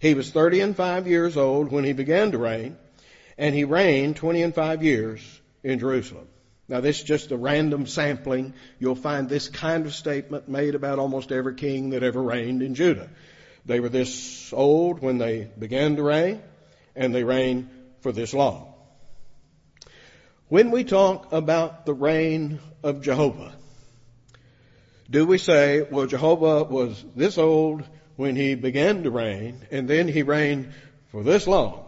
he 0.00 0.14
was 0.14 0.30
30 0.30 0.60
and 0.60 0.76
5 0.76 1.06
years 1.06 1.36
old 1.36 1.70
when 1.70 1.84
he 1.84 1.92
began 1.92 2.32
to 2.32 2.38
reign, 2.38 2.76
and 3.36 3.54
he 3.54 3.62
reigned 3.62 4.16
20 4.16 4.42
and 4.42 4.54
5 4.54 4.82
years 4.82 5.40
in 5.62 5.78
Jerusalem. 5.78 6.26
Now 6.68 6.80
this 6.80 6.98
is 6.98 7.04
just 7.04 7.30
a 7.30 7.36
random 7.36 7.86
sampling. 7.86 8.54
You'll 8.80 8.96
find 8.96 9.28
this 9.28 9.48
kind 9.48 9.86
of 9.86 9.94
statement 9.94 10.48
made 10.48 10.74
about 10.74 10.98
almost 10.98 11.30
every 11.30 11.54
king 11.54 11.90
that 11.90 12.02
ever 12.02 12.20
reigned 12.20 12.62
in 12.62 12.74
Judah. 12.74 13.08
They 13.66 13.78
were 13.78 13.88
this 13.88 14.52
old 14.52 15.00
when 15.00 15.18
they 15.18 15.48
began 15.58 15.94
to 15.94 16.02
reign, 16.02 16.42
and 16.96 17.14
they 17.14 17.22
reigned 17.22 17.70
for 18.00 18.10
this 18.10 18.34
long. 18.34 18.74
When 20.48 20.70
we 20.70 20.84
talk 20.84 21.30
about 21.30 21.84
the 21.84 21.92
reign 21.92 22.58
of 22.82 23.02
Jehovah, 23.02 23.52
do 25.10 25.26
we 25.26 25.36
say, 25.36 25.82
well, 25.82 26.06
Jehovah 26.06 26.64
was 26.64 27.04
this 27.14 27.36
old 27.36 27.84
when 28.16 28.34
he 28.34 28.54
began 28.54 29.02
to 29.02 29.10
reign, 29.10 29.66
and 29.70 29.86
then 29.86 30.08
he 30.08 30.22
reigned 30.22 30.72
for 31.10 31.22
this 31.22 31.46
long. 31.46 31.84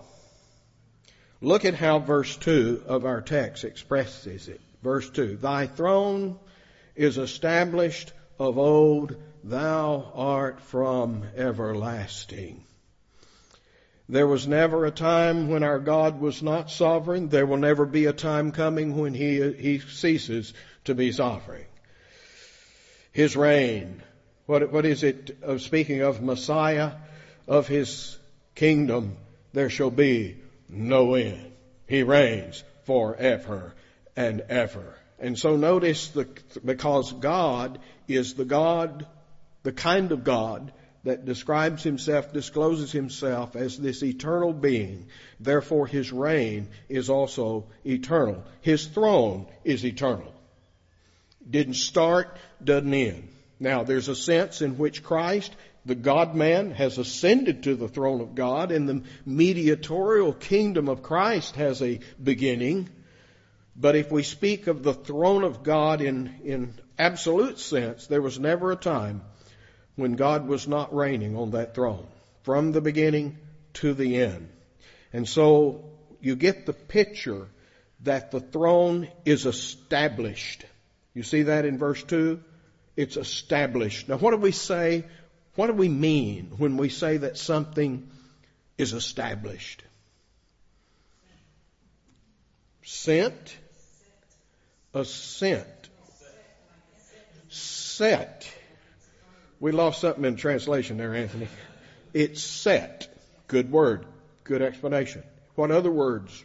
Look 1.40 1.64
at 1.64 1.75
how 1.75 2.00
verse 2.00 2.37
2 2.37 2.83
of 2.87 3.07
our 3.07 3.23
text 3.23 3.64
expresses 3.64 4.47
it. 4.49 4.61
Verse 4.83 5.09
2 5.09 5.38
Thy 5.38 5.67
throne 5.67 6.38
is 6.95 7.17
established 7.17 8.12
of 8.38 8.59
old, 8.59 9.17
thou 9.43 10.12
art 10.14 10.61
from 10.61 11.25
everlasting. 11.35 12.62
There 14.11 14.26
was 14.26 14.47
never 14.47 14.85
a 14.85 14.90
time 14.90 15.49
when 15.49 15.62
our 15.62 15.79
God 15.79 16.21
was 16.21 16.43
not 16.43 16.71
sovereign. 16.71 17.29
There 17.29 17.47
will 17.47 17.57
never 17.57 17.87
be 17.87 18.07
a 18.07 18.12
time 18.12 18.52
coming 18.52 18.97
when 18.99 19.14
he, 19.14 19.52
he 19.52 19.79
ceases 19.79 20.52
to 20.85 20.95
be 20.95 21.12
sovereign. 21.12 21.64
His 23.12 23.37
reign 23.37 24.02
what, 24.50 24.73
what 24.73 24.85
is 24.85 25.05
it 25.05 25.38
of 25.43 25.57
uh, 25.57 25.59
speaking 25.59 26.00
of 26.00 26.21
Messiah, 26.21 26.95
of 27.47 27.69
his 27.69 28.19
kingdom, 28.57 29.17
there 29.52 29.71
shall 29.71 29.93
be 29.93 30.38
no 30.69 31.14
end. 31.14 31.52
He 31.87 32.02
reigns 32.02 32.64
forever 32.83 33.75
and 34.17 34.40
ever. 34.49 34.99
And 35.21 35.38
so 35.38 35.55
notice 35.55 36.09
the, 36.09 36.26
because 36.64 37.12
God 37.12 37.79
is 38.09 38.35
the 38.35 38.45
God, 38.45 39.07
the 39.62 39.71
kind 39.71 40.11
of 40.11 40.25
God 40.25 40.73
that 41.04 41.25
describes 41.25 41.83
himself, 41.83 42.33
discloses 42.33 42.92
himself 42.92 43.57
as 43.57 43.78
this 43.78 44.02
eternal 44.02 44.52
being. 44.52 45.07
Therefore 45.38 45.87
his 45.87 46.12
reign 46.12 46.69
is 46.88 47.09
also 47.09 47.66
eternal. 47.85 48.45
His 48.61 48.87
throne 48.87 49.47
is 49.64 49.85
eternal. 49.85 50.33
Didn't 51.49 51.75
start, 51.75 52.37
doesn't 52.62 52.92
end. 52.92 53.28
Now, 53.59 53.83
there's 53.83 54.09
a 54.09 54.16
sense 54.16 54.62
in 54.62 54.78
which 54.78 55.02
Christ, 55.02 55.54
the 55.85 55.95
God 55.95 56.35
man, 56.35 56.71
has 56.73 56.99
ascended 56.99 57.64
to 57.64 57.75
the 57.75 57.88
throne 57.88 58.21
of 58.21 58.35
God, 58.35 58.73
and 58.73 58.88
the 58.88 59.02
mediatorial 59.26 60.33
kingdom 60.33 60.88
of 60.88 61.02
Christ 61.02 61.57
has 61.57 61.83
a 61.83 62.00
beginning. 62.23 62.88
But 63.76 63.97
if 63.97 64.11
we 64.11 64.23
speak 64.23 64.66
of 64.66 64.83
the 64.83 64.95
throne 64.95 65.45
of 65.45 65.62
God 65.62 66.00
in, 66.02 66.40
in 66.45 66.75
absolute 66.99 67.59
sense, 67.59 68.07
there 68.07 68.23
was 68.23 68.38
never 68.38 68.73
a 68.73 68.76
time 68.76 69.23
when 69.97 70.14
God 70.14 70.47
was 70.47 70.66
not 70.66 70.94
reigning 70.94 71.37
on 71.37 71.50
that 71.52 71.75
throne, 71.75 72.06
from 72.42 72.73
the 72.73 72.80
beginning 72.80 73.38
to 73.75 73.94
the 73.94 74.16
end. 74.16 74.49
And 75.12 75.28
so 75.28 75.85
you 76.20 76.37
get 76.37 76.66
the 76.66 76.73
picture 76.73 77.49
that 78.02 78.30
the 78.30 78.40
throne 78.40 79.09
is 79.25 79.47
established. 79.47 80.64
You 81.14 81.23
see 81.23 81.42
that 81.42 81.64
in 81.64 81.78
verse 81.78 82.02
2? 82.04 82.40
It's 82.97 83.16
established. 83.16 84.09
Now, 84.09 84.16
what 84.16 84.30
do 84.30 84.37
we 84.37 84.52
say? 84.52 85.04
What 85.54 85.66
do 85.66 85.73
we 85.73 85.88
mean 85.88 86.52
when 86.56 86.76
we 86.76 86.88
say 86.88 87.18
that 87.18 87.37
something 87.37 88.09
is 88.78 88.92
established? 88.92 89.82
Sent, 92.82 93.56
assent, 94.94 95.88
set. 97.49 98.50
We 99.61 99.73
lost 99.73 100.00
something 100.00 100.25
in 100.25 100.37
translation 100.37 100.97
there, 100.97 101.14
Anthony. 101.14 101.49
It's 102.14 102.43
set. 102.43 103.14
Good 103.47 103.71
word. 103.71 104.07
Good 104.43 104.62
explanation. 104.62 105.23
What 105.55 105.71
other 105.71 105.90
words? 105.90 106.45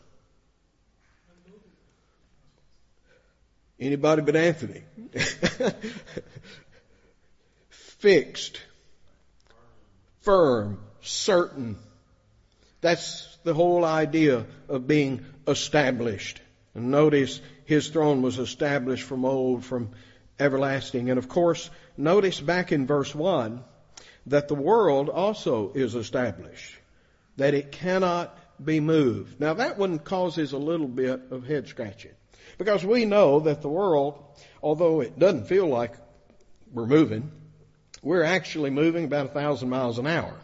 Anybody 3.80 4.22
but 4.22 4.36
Anthony. 4.36 4.84
Fixed. 7.70 8.60
Firm. 10.22 10.80
Certain. 11.02 11.78
That's 12.82 13.38
the 13.44 13.54
whole 13.54 13.86
idea 13.86 14.46
of 14.68 14.88
being 14.88 15.26
established. 15.48 16.42
And 16.74 16.92
notice 16.92 17.40
his 17.64 17.88
throne 17.88 18.22
was 18.22 18.40
established 18.40 19.04
from 19.04 19.24
old, 19.24 19.64
from 19.64 19.92
everlasting. 20.38 21.10
And 21.10 21.18
of 21.18 21.30
course, 21.30 21.70
notice 21.98 22.40
back 22.40 22.72
in 22.72 22.88
verse 22.88 23.14
1 23.14 23.64
that 24.28 24.48
the 24.48 24.56
world 24.56 25.10
also 25.10 25.72
is 25.74 25.96
established, 25.96 26.76
that 27.38 27.54
it 27.54 27.72
cannot 27.72 28.38
be 28.64 28.80
moved. 28.80 29.40
Now 29.40 29.56
that 29.56 29.78
one 29.78 30.00
causes 30.00 30.54
a 30.54 30.58
little 30.58 30.88
bit 30.88 31.22
of 31.32 31.46
head 31.46 31.68
scratching 31.68 32.12
because 32.58 32.86
we 32.86 33.06
know 33.06 33.42
that 33.42 33.62
the 33.62 33.70
world, 33.70 34.24
although 34.62 35.02
it 35.02 35.20
doesn't 35.20 35.48
feel 35.48 35.68
like 35.68 35.94
we're 36.72 36.86
moving, 36.86 37.32
we're 38.02 38.24
actually 38.24 38.70
moving 38.70 39.06
about 39.06 39.28
a 39.28 39.30
thousand 39.30 39.70
miles 39.70 40.00
an 40.00 40.08
hour. 40.08 40.36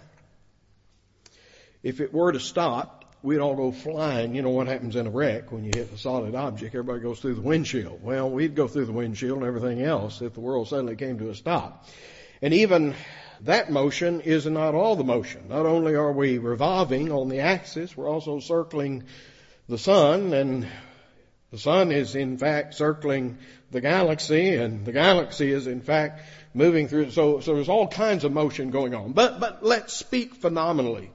If 1.84 2.00
it 2.00 2.14
were 2.14 2.32
to 2.32 2.40
stop, 2.40 3.01
we'd 3.24 3.40
all 3.40 3.56
go 3.56 3.72
flying. 3.72 4.36
You 4.36 4.42
know 4.42 4.50
what 4.50 4.68
happens 4.68 4.96
in 4.96 5.08
a 5.08 5.10
wreck 5.10 5.52
when 5.52 5.64
you 5.64 5.72
hit 5.74 5.92
a 5.92 5.98
solid 5.98 6.36
object? 6.36 6.74
Everybody 6.74 7.02
goes 7.02 7.20
through 7.20 7.36
the 7.36 7.42
windshield. 7.42 8.02
Well, 8.02 8.30
we'd 8.30 8.56
go 8.56 8.68
through 8.68 8.86
the 8.86 8.92
windshield 8.92 9.40
and 9.40 9.48
everything 9.48 9.82
else 9.82 10.22
if 10.22 10.34
the 10.34 10.40
world 10.40 10.68
suddenly 10.68 10.96
came 10.96 11.20
to 11.20 11.30
a 11.30 11.36
stop. 11.36 11.88
And 12.42 12.54
even 12.54 12.96
that 13.42 13.72
motion 13.72 14.22
is 14.22 14.46
not 14.46 14.76
all 14.76 14.96
the 14.96 15.04
motion. 15.04 15.48
Not 15.50 15.66
only 15.66 15.96
are 15.96 16.12
we 16.12 16.40
revolving 16.40 17.12
on 17.12 17.30
the 17.30 17.40
axis, 17.40 17.96
we're 17.96 18.10
also 18.10 18.40
circling 18.40 19.04
the 19.70 19.78
sun, 19.78 20.34
and 20.34 20.68
the 21.52 21.58
sun 21.58 21.92
is 21.92 22.16
in 22.16 22.38
fact 22.38 22.74
circling 22.74 23.38
the 23.70 23.82
galaxy, 23.82 24.56
and 24.56 24.86
the 24.86 24.92
galaxy 24.92 25.52
is 25.52 25.68
in 25.68 25.82
fact 25.82 26.24
moving 26.54 26.88
through. 26.88 27.12
So, 27.12 27.40
so 27.40 27.56
there's 27.56 27.70
all 27.70 27.88
kinds 27.88 28.24
of 28.24 28.32
motion 28.32 28.72
going 28.72 28.96
on. 28.96 29.14
But, 29.14 29.40
but 29.40 29.64
let's 29.64 29.94
speak 29.94 30.36
phenomenally. 30.36 31.12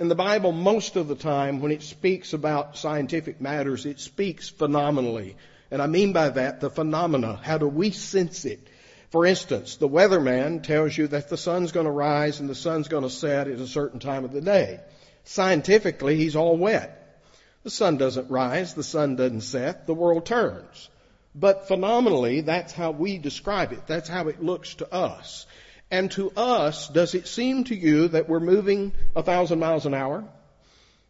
In 0.00 0.08
the 0.08 0.14
Bible, 0.14 0.50
most 0.50 0.96
of 0.96 1.08
the 1.08 1.14
time, 1.14 1.60
when 1.60 1.72
it 1.72 1.82
speaks 1.82 2.32
about 2.32 2.78
scientific 2.78 3.38
matters, 3.38 3.84
it 3.84 4.00
speaks 4.00 4.48
phenomenally. 4.48 5.36
And 5.70 5.82
I 5.82 5.88
mean 5.88 6.14
by 6.14 6.30
that 6.30 6.62
the 6.62 6.70
phenomena. 6.70 7.38
How 7.42 7.58
do 7.58 7.68
we 7.68 7.90
sense 7.90 8.46
it? 8.46 8.66
For 9.10 9.26
instance, 9.26 9.76
the 9.76 9.90
weatherman 9.90 10.62
tells 10.62 10.96
you 10.96 11.06
that 11.08 11.28
the 11.28 11.36
sun's 11.36 11.72
going 11.72 11.84
to 11.84 11.92
rise 11.92 12.40
and 12.40 12.48
the 12.48 12.54
sun's 12.54 12.88
going 12.88 13.02
to 13.02 13.10
set 13.10 13.46
at 13.46 13.60
a 13.60 13.66
certain 13.66 14.00
time 14.00 14.24
of 14.24 14.32
the 14.32 14.40
day. 14.40 14.80
Scientifically, 15.24 16.16
he's 16.16 16.34
all 16.34 16.56
wet. 16.56 17.22
The 17.62 17.68
sun 17.68 17.98
doesn't 17.98 18.30
rise, 18.30 18.72
the 18.72 18.82
sun 18.82 19.16
doesn't 19.16 19.42
set, 19.42 19.86
the 19.86 19.92
world 19.92 20.24
turns. 20.24 20.88
But 21.34 21.68
phenomenally, 21.68 22.40
that's 22.40 22.72
how 22.72 22.92
we 22.92 23.18
describe 23.18 23.72
it. 23.72 23.86
That's 23.86 24.08
how 24.08 24.28
it 24.28 24.42
looks 24.42 24.76
to 24.76 24.90
us. 24.90 25.44
And 25.90 26.10
to 26.12 26.30
us, 26.36 26.88
does 26.88 27.14
it 27.14 27.26
seem 27.26 27.64
to 27.64 27.74
you 27.74 28.08
that 28.08 28.28
we're 28.28 28.40
moving 28.40 28.92
a 29.16 29.22
thousand 29.22 29.58
miles 29.58 29.86
an 29.86 29.94
hour? 29.94 30.24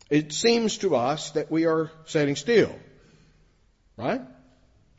It 0.09 0.33
seems 0.33 0.79
to 0.79 0.97
us 0.97 1.31
that 1.33 1.51
we 1.51 1.67
are 1.67 1.91
setting 2.07 2.37
still. 2.37 2.75
Right? 3.97 4.23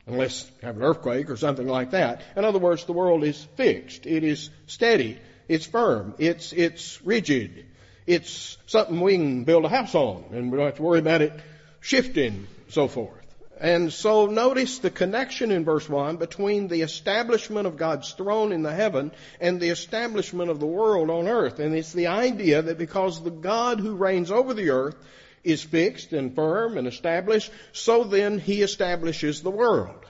unless 0.06 0.50
you 0.60 0.66
have 0.66 0.76
an 0.76 0.82
earthquake 0.82 1.30
or 1.30 1.36
something 1.36 1.66
like 1.66 1.92
that. 1.92 2.22
In 2.36 2.44
other 2.44 2.58
words, 2.58 2.84
the 2.84 2.92
world 2.92 3.24
is 3.24 3.42
fixed. 3.56 4.06
It 4.06 4.24
is 4.24 4.50
steady. 4.66 5.18
It's 5.48 5.66
firm. 5.66 6.14
It's, 6.18 6.52
it's 6.52 7.00
rigid. 7.02 7.66
It's 8.06 8.58
something 8.66 9.00
we 9.00 9.16
can 9.16 9.44
build 9.44 9.64
a 9.64 9.68
house 9.68 9.94
on 9.94 10.24
and 10.32 10.50
we 10.50 10.58
don't 10.58 10.66
have 10.66 10.76
to 10.76 10.82
worry 10.82 10.98
about 10.98 11.22
it 11.22 11.32
shifting, 11.80 12.46
so 12.68 12.88
forth. 12.88 13.21
And 13.62 13.92
so 13.92 14.26
notice 14.26 14.80
the 14.80 14.90
connection 14.90 15.52
in 15.52 15.64
verse 15.64 15.88
1 15.88 16.16
between 16.16 16.66
the 16.66 16.82
establishment 16.82 17.68
of 17.68 17.76
God's 17.76 18.10
throne 18.12 18.50
in 18.50 18.64
the 18.64 18.74
heaven 18.74 19.12
and 19.40 19.60
the 19.60 19.68
establishment 19.68 20.50
of 20.50 20.58
the 20.58 20.66
world 20.66 21.10
on 21.10 21.28
earth. 21.28 21.60
And 21.60 21.72
it's 21.72 21.92
the 21.92 22.08
idea 22.08 22.60
that 22.60 22.76
because 22.76 23.22
the 23.22 23.30
God 23.30 23.78
who 23.78 23.94
reigns 23.94 24.32
over 24.32 24.52
the 24.52 24.70
earth 24.70 24.96
is 25.44 25.62
fixed 25.62 26.12
and 26.12 26.34
firm 26.34 26.76
and 26.76 26.88
established, 26.88 27.52
so 27.70 28.02
then 28.02 28.40
he 28.40 28.62
establishes 28.62 29.42
the 29.42 29.50
world. 29.50 30.06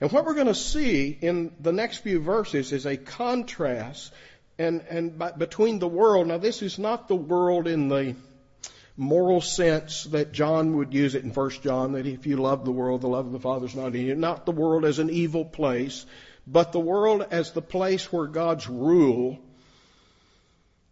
And 0.00 0.12
what 0.12 0.24
we're 0.24 0.34
going 0.34 0.46
to 0.46 0.54
see 0.54 1.18
in 1.20 1.52
the 1.58 1.72
next 1.72 1.98
few 1.98 2.20
verses 2.20 2.72
is 2.72 2.86
a 2.86 2.96
contrast 2.96 4.12
and, 4.56 4.82
and 4.88 5.20
between 5.36 5.80
the 5.80 5.88
world. 5.88 6.28
Now 6.28 6.38
this 6.38 6.62
is 6.62 6.78
not 6.78 7.08
the 7.08 7.16
world 7.16 7.66
in 7.66 7.88
the 7.88 8.14
moral 8.96 9.40
sense 9.40 10.04
that 10.04 10.32
John 10.32 10.76
would 10.76 10.94
use 10.94 11.14
it 11.14 11.24
in 11.24 11.30
1 11.30 11.50
John, 11.62 11.92
that 11.92 12.06
if 12.06 12.26
you 12.26 12.36
love 12.36 12.64
the 12.64 12.72
world, 12.72 13.00
the 13.00 13.08
love 13.08 13.26
of 13.26 13.32
the 13.32 13.40
Father 13.40 13.66
is 13.66 13.74
not 13.74 13.94
in 13.94 14.06
you. 14.06 14.14
Not 14.14 14.46
the 14.46 14.52
world 14.52 14.84
as 14.84 14.98
an 14.98 15.10
evil 15.10 15.44
place, 15.44 16.06
but 16.46 16.72
the 16.72 16.80
world 16.80 17.26
as 17.30 17.52
the 17.52 17.62
place 17.62 18.12
where 18.12 18.26
God's 18.26 18.68
rule, 18.68 19.38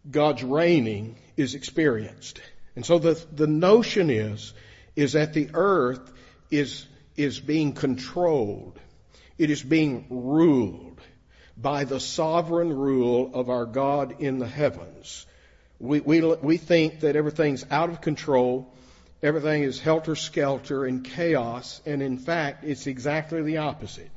God's 0.09 0.43
reigning 0.43 1.15
is 1.37 1.55
experienced. 1.55 2.41
And 2.75 2.85
so 2.85 2.99
the, 2.99 3.23
the 3.31 3.47
notion 3.47 4.09
is, 4.09 4.53
is 4.95 5.13
that 5.13 5.33
the 5.33 5.49
earth 5.53 6.11
is, 6.51 6.85
is 7.15 7.39
being 7.39 7.73
controlled. 7.73 8.79
It 9.37 9.49
is 9.49 9.63
being 9.63 10.07
ruled 10.09 10.99
by 11.55 11.83
the 11.85 11.99
sovereign 11.99 12.73
rule 12.73 13.31
of 13.33 13.49
our 13.49 13.65
God 13.65 14.21
in 14.21 14.39
the 14.39 14.47
heavens. 14.47 15.25
We, 15.79 15.99
we, 15.99 16.21
we 16.21 16.57
think 16.57 17.01
that 17.01 17.15
everything's 17.15 17.65
out 17.69 17.89
of 17.89 18.01
control, 18.01 18.73
everything 19.21 19.63
is 19.63 19.79
helter 19.79 20.15
skelter 20.15 20.85
and 20.85 21.03
chaos, 21.03 21.81
and 21.85 22.01
in 22.01 22.17
fact, 22.17 22.63
it's 22.63 22.87
exactly 22.87 23.41
the 23.41 23.57
opposite. 23.57 24.11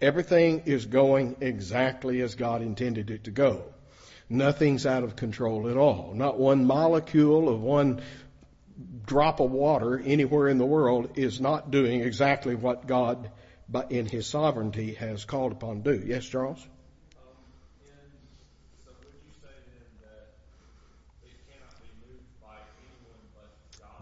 Everything 0.00 0.64
is 0.66 0.84
going 0.84 1.36
exactly 1.40 2.20
as 2.20 2.34
God 2.34 2.60
intended 2.60 3.10
it 3.10 3.24
to 3.24 3.30
go. 3.30 3.62
Nothing's 4.28 4.84
out 4.84 5.04
of 5.04 5.16
control 5.16 5.70
at 5.70 5.76
all. 5.76 6.12
Not 6.14 6.38
one 6.38 6.66
molecule 6.66 7.48
of 7.48 7.62
one 7.62 8.02
drop 9.06 9.40
of 9.40 9.50
water 9.50 9.98
anywhere 9.98 10.48
in 10.48 10.58
the 10.58 10.66
world 10.66 11.16
is 11.16 11.40
not 11.40 11.70
doing 11.70 12.00
exactly 12.00 12.54
what 12.54 12.86
God, 12.86 13.30
in 13.88 14.06
His 14.06 14.26
sovereignty, 14.26 14.94
has 14.94 15.24
called 15.24 15.52
upon 15.52 15.82
to 15.82 15.96
do. 15.96 16.06
Yes, 16.06 16.26
Charles? 16.26 16.66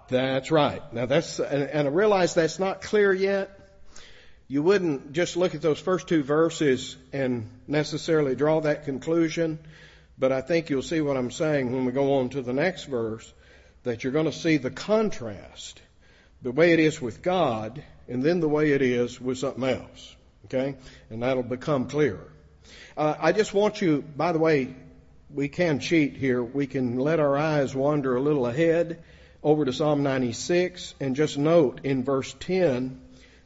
That's 0.08 0.50
right. 0.50 0.82
Now 0.92 1.06
that's, 1.06 1.38
and, 1.40 1.88
I 1.88 1.90
realize 1.90 2.34
that's 2.34 2.58
not 2.58 2.82
clear 2.82 3.12
yet. 3.12 3.58
You 4.46 4.62
wouldn't 4.62 5.12
just 5.12 5.36
look 5.36 5.54
at 5.54 5.62
those 5.62 5.78
first 5.78 6.08
two 6.08 6.22
verses 6.22 6.96
and 7.12 7.50
necessarily 7.66 8.34
draw 8.34 8.60
that 8.60 8.84
conclusion. 8.84 9.58
But 10.18 10.32
I 10.32 10.42
think 10.42 10.70
you'll 10.70 10.82
see 10.82 11.00
what 11.00 11.16
I'm 11.16 11.30
saying 11.30 11.72
when 11.72 11.86
we 11.86 11.92
go 11.92 12.18
on 12.18 12.28
to 12.30 12.42
the 12.42 12.52
next 12.52 12.84
verse, 12.84 13.32
that 13.82 14.04
you're 14.04 14.12
going 14.12 14.26
to 14.26 14.32
see 14.32 14.58
the 14.58 14.70
contrast, 14.70 15.80
the 16.42 16.52
way 16.52 16.72
it 16.72 16.78
is 16.78 17.00
with 17.00 17.22
God, 17.22 17.82
and 18.06 18.22
then 18.22 18.40
the 18.40 18.48
way 18.48 18.72
it 18.72 18.82
is 18.82 19.20
with 19.20 19.38
something 19.38 19.64
else. 19.64 20.16
Okay? 20.46 20.76
And 21.08 21.22
that'll 21.22 21.42
become 21.42 21.88
clearer. 21.88 22.30
Uh, 22.96 23.14
I 23.18 23.32
just 23.32 23.54
want 23.54 23.80
you, 23.80 24.02
by 24.02 24.32
the 24.32 24.38
way, 24.38 24.74
we 25.32 25.48
can 25.48 25.80
cheat 25.80 26.16
here. 26.16 26.42
We 26.42 26.66
can 26.66 26.98
let 26.98 27.18
our 27.18 27.36
eyes 27.36 27.74
wander 27.74 28.14
a 28.14 28.20
little 28.20 28.46
ahead 28.46 29.02
over 29.44 29.66
to 29.66 29.72
Psalm 29.72 30.02
96 30.02 30.94
and 31.00 31.14
just 31.14 31.38
note 31.38 31.82
in 31.84 32.02
verse 32.02 32.34
10 32.40 33.00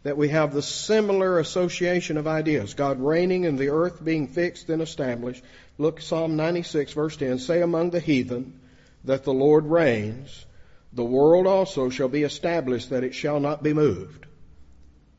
that 0.04 0.16
we 0.16 0.28
have 0.28 0.54
the 0.54 0.62
similar 0.62 1.40
association 1.40 2.16
of 2.16 2.26
ideas. 2.28 2.74
God 2.74 3.00
reigning 3.00 3.44
and 3.44 3.58
the 3.58 3.70
earth 3.70 4.02
being 4.02 4.28
fixed 4.28 4.70
and 4.70 4.80
established. 4.80 5.42
Look, 5.76 6.00
Psalm 6.00 6.36
96 6.36 6.92
verse 6.92 7.16
10. 7.16 7.40
Say 7.40 7.60
among 7.60 7.90
the 7.90 8.00
heathen 8.00 8.60
that 9.04 9.24
the 9.24 9.32
Lord 9.32 9.66
reigns. 9.66 10.46
The 10.92 11.04
world 11.04 11.46
also 11.46 11.90
shall 11.90 12.08
be 12.08 12.22
established 12.22 12.90
that 12.90 13.04
it 13.04 13.14
shall 13.14 13.40
not 13.40 13.62
be 13.62 13.74
moved. 13.74 14.24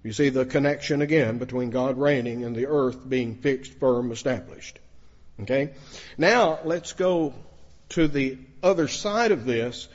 You 0.02 0.14
see 0.14 0.30
the 0.30 0.46
connection 0.46 1.02
again 1.02 1.38
between 1.38 1.72
God 1.72 1.98
reigning 1.98 2.46
and 2.46 2.56
the 2.56 2.68
earth 2.68 3.08
being 3.08 3.36
fixed, 3.36 3.74
firm, 3.74 4.12
established. 4.12 4.80
Okay? 5.42 5.72
Now, 6.18 6.60
let's 6.64 6.94
go 6.94 7.34
to 7.90 8.08
the 8.08 8.38
other 8.64 8.88
side 8.88 9.32
of 9.32 9.46
this, 9.46 9.88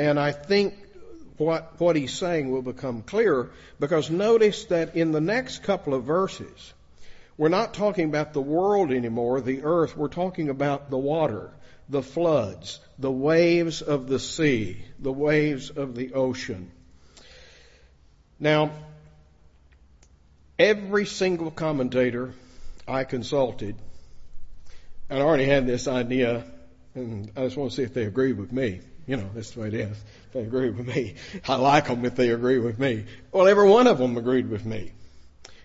and 0.00 0.18
I 0.18 0.32
think 0.32 0.74
what, 1.36 1.78
what 1.78 1.94
he's 1.94 2.14
saying 2.14 2.50
will 2.50 2.62
become 2.62 3.02
clearer 3.02 3.50
because 3.78 4.10
notice 4.10 4.64
that 4.66 4.96
in 4.96 5.12
the 5.12 5.20
next 5.20 5.62
couple 5.62 5.92
of 5.92 6.04
verses, 6.04 6.72
we're 7.36 7.50
not 7.50 7.74
talking 7.74 8.06
about 8.08 8.32
the 8.32 8.40
world 8.40 8.92
anymore, 8.92 9.42
the 9.42 9.62
earth. 9.62 9.94
We're 9.94 10.08
talking 10.08 10.48
about 10.48 10.88
the 10.88 10.96
water, 10.96 11.50
the 11.90 12.02
floods, 12.02 12.80
the 12.98 13.10
waves 13.10 13.82
of 13.82 14.08
the 14.08 14.18
sea, 14.18 14.82
the 14.98 15.12
waves 15.12 15.68
of 15.68 15.94
the 15.94 16.14
ocean. 16.14 16.70
Now, 18.38 18.70
every 20.58 21.04
single 21.04 21.50
commentator 21.50 22.32
I 22.88 23.04
consulted, 23.04 23.76
and 25.10 25.18
I 25.18 25.22
already 25.22 25.44
had 25.44 25.66
this 25.66 25.86
idea, 25.86 26.44
and 26.94 27.32
I 27.36 27.44
just 27.44 27.58
want 27.58 27.72
to 27.72 27.76
see 27.76 27.82
if 27.82 27.92
they 27.92 28.04
agree 28.04 28.32
with 28.32 28.50
me. 28.50 28.80
You 29.10 29.16
know, 29.16 29.28
that's 29.34 29.50
the 29.50 29.62
way 29.62 29.66
it 29.66 29.74
is. 29.74 30.04
They 30.32 30.42
agree 30.42 30.70
with 30.70 30.86
me, 30.86 31.14
I 31.48 31.56
like 31.56 31.88
them 31.88 32.04
if 32.04 32.14
they 32.14 32.30
agree 32.30 32.60
with 32.60 32.78
me. 32.78 33.06
Well, 33.32 33.48
every 33.48 33.68
one 33.68 33.88
of 33.88 33.98
them 33.98 34.16
agreed 34.16 34.48
with 34.48 34.64
me. 34.64 34.92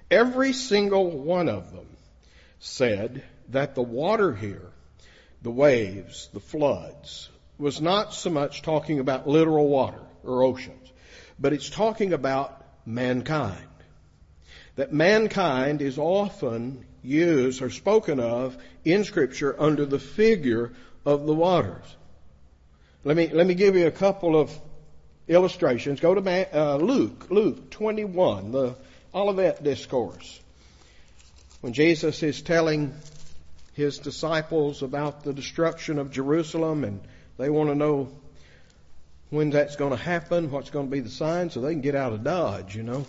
Every 0.10 0.52
single 0.52 1.12
one 1.12 1.48
of 1.48 1.72
them 1.72 1.86
said 2.58 3.24
that 3.50 3.76
the 3.76 3.84
water 3.84 4.34
here, 4.34 4.72
the 5.44 5.52
waves, 5.52 6.28
the 6.34 6.40
floods, 6.40 7.30
was 7.60 7.80
not 7.80 8.16
so 8.16 8.32
much 8.32 8.64
talking 8.64 8.98
about 9.00 9.28
literal 9.28 9.68
water 9.68 10.02
or 10.24 10.42
oceans, 10.42 10.92
but 11.40 11.54
it's 11.54 11.70
talking 11.70 12.14
about 12.14 12.66
mankind. 12.84 13.68
That 14.76 14.92
mankind 14.92 15.84
is 15.84 16.00
often 16.00 16.84
used 17.04 17.62
or 17.62 17.70
spoken 17.70 18.20
of 18.20 18.58
in 18.84 19.04
scripture 19.04 19.56
under 19.60 19.86
the 19.86 20.00
figure 20.00 20.74
of 21.06 21.28
the 21.28 21.36
waters. 21.36 21.86
Let 23.06 23.16
me, 23.18 23.28
let 23.28 23.46
me 23.46 23.54
give 23.54 23.76
you 23.76 23.86
a 23.86 23.92
couple 23.92 24.36
of 24.36 24.52
illustrations. 25.28 26.00
Go 26.00 26.16
to 26.16 26.60
uh, 26.60 26.78
Luke, 26.78 27.28
Luke 27.30 27.70
21, 27.70 28.52
the 28.52 28.76
Olivet 29.14 29.64
Discourse. 29.64 30.40
When 31.62 31.74
Jesus 31.74 32.24
is 32.24 32.42
telling 32.42 32.96
his 33.74 34.00
disciples 34.00 34.82
about 34.82 35.24
the 35.24 35.34
destruction 35.34 36.00
of 36.00 36.10
Jerusalem 36.10 36.84
and 36.84 37.00
they 37.38 37.52
want 37.52 37.70
to 37.70 37.76
know 37.76 38.10
when 39.30 39.52
that's 39.52 39.76
going 39.76 39.92
to 39.92 40.04
happen, 40.04 40.50
what's 40.50 40.72
going 40.72 40.88
to 40.88 40.92
be 40.92 41.02
the 41.02 41.12
sign, 41.12 41.52
so 41.52 41.62
they 41.62 41.74
can 41.74 41.82
get 41.82 41.94
out 41.94 42.12
of 42.12 42.24
Dodge, 42.24 42.76
you 42.76 42.82
know. 42.82 43.06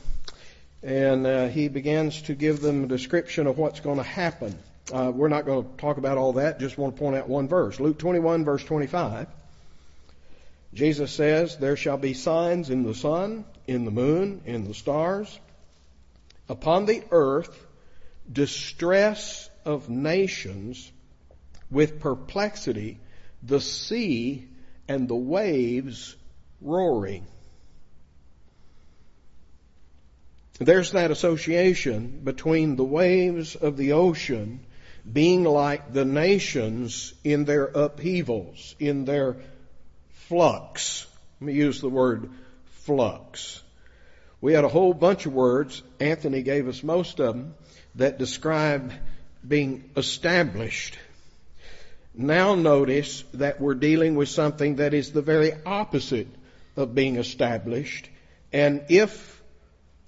And 0.82 1.26
uh, 1.26 1.48
he 1.48 1.68
begins 1.68 2.20
to 2.22 2.34
give 2.34 2.60
them 2.60 2.84
a 2.84 2.86
description 2.86 3.46
of 3.46 3.56
what's 3.56 3.80
going 3.80 3.96
to 3.96 4.02
happen. 4.02 4.58
Uh, 4.92 5.10
we're 5.14 5.28
not 5.28 5.46
going 5.46 5.64
to 5.64 5.76
talk 5.78 5.96
about 5.96 6.18
all 6.18 6.34
that, 6.34 6.60
just 6.60 6.76
want 6.76 6.94
to 6.94 6.98
point 7.00 7.16
out 7.16 7.30
one 7.30 7.48
verse. 7.48 7.80
Luke 7.80 7.98
21, 7.98 8.44
verse 8.44 8.62
25. 8.62 9.26
Jesus 10.76 11.10
says, 11.10 11.56
There 11.56 11.76
shall 11.76 11.96
be 11.96 12.12
signs 12.12 12.68
in 12.68 12.82
the 12.82 12.94
sun, 12.94 13.46
in 13.66 13.86
the 13.86 13.90
moon, 13.90 14.42
in 14.44 14.64
the 14.64 14.74
stars, 14.74 15.40
upon 16.50 16.84
the 16.84 17.02
earth, 17.10 17.66
distress 18.30 19.48
of 19.64 19.88
nations 19.88 20.92
with 21.70 21.98
perplexity, 21.98 23.00
the 23.42 23.60
sea 23.60 24.46
and 24.86 25.08
the 25.08 25.16
waves 25.16 26.14
roaring. 26.60 27.26
There's 30.58 30.92
that 30.92 31.10
association 31.10 32.20
between 32.22 32.76
the 32.76 32.84
waves 32.84 33.56
of 33.56 33.78
the 33.78 33.92
ocean 33.92 34.60
being 35.10 35.44
like 35.44 35.94
the 35.94 36.04
nations 36.04 37.14
in 37.24 37.46
their 37.46 37.64
upheavals, 37.64 38.74
in 38.78 39.06
their 39.06 39.36
flux. 40.28 41.06
Let 41.40 41.46
me 41.46 41.52
use 41.54 41.80
the 41.80 41.88
word 41.88 42.30
flux. 42.84 43.62
We 44.40 44.52
had 44.52 44.64
a 44.64 44.68
whole 44.68 44.94
bunch 44.94 45.26
of 45.26 45.32
words, 45.32 45.82
Anthony 45.98 46.42
gave 46.42 46.68
us 46.68 46.82
most 46.82 47.20
of 47.20 47.34
them, 47.34 47.54
that 47.94 48.18
describe 48.18 48.92
being 49.46 49.90
established. 49.96 50.98
Now 52.14 52.54
notice 52.54 53.24
that 53.34 53.60
we're 53.60 53.74
dealing 53.74 54.14
with 54.14 54.28
something 54.28 54.76
that 54.76 54.94
is 54.94 55.12
the 55.12 55.22
very 55.22 55.52
opposite 55.64 56.28
of 56.76 56.94
being 56.94 57.16
established. 57.16 58.08
And 58.52 58.84
if 58.88 59.42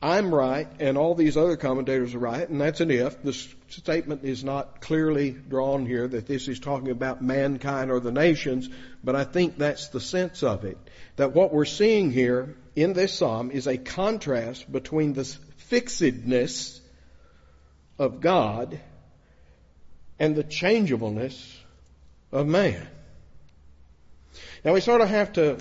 I'm 0.01 0.35
right 0.35 0.69
and 0.81 0.97
all 0.97 1.15
these 1.15 1.37
other 1.37 1.57
commentators 1.57 2.15
are 2.15 2.19
right, 2.19 2.49
and 2.49 2.61
that's 2.61 2.81
an 2.81 2.91
if, 2.91 3.23
statement 3.69 4.25
is 4.25 4.43
not 4.43 4.81
clearly 4.81 5.31
drawn 5.31 5.87
here 5.87 6.09
that 6.09 6.27
this 6.27 6.49
is 6.49 6.59
talking 6.59 6.91
about 6.91 7.23
mankind 7.23 7.91
or 7.91 8.01
the 8.01 8.13
nations, 8.13 8.69
but 9.05 9.15
I 9.15 9.25
think 9.25 9.59
that's 9.59 9.89
the 9.89 10.01
sense 10.01 10.43
of 10.43 10.65
it. 10.65 10.79
That 11.17 11.35
what 11.35 11.53
we're 11.53 11.65
seeing 11.65 12.11
here 12.11 12.57
in 12.75 12.93
this 12.93 13.13
psalm 13.13 13.51
is 13.51 13.67
a 13.67 13.77
contrast 13.77 14.71
between 14.71 15.13
the 15.13 15.25
fixedness 15.25 16.81
of 17.99 18.21
God 18.21 18.81
and 20.19 20.35
the 20.35 20.45
changeableness 20.45 21.57
of 22.33 22.47
man. 22.47 22.87
Now 24.65 24.75
we 24.75 24.81
sort 24.81 25.01
of 25.01 25.09
have 25.09 25.33
to, 25.35 25.59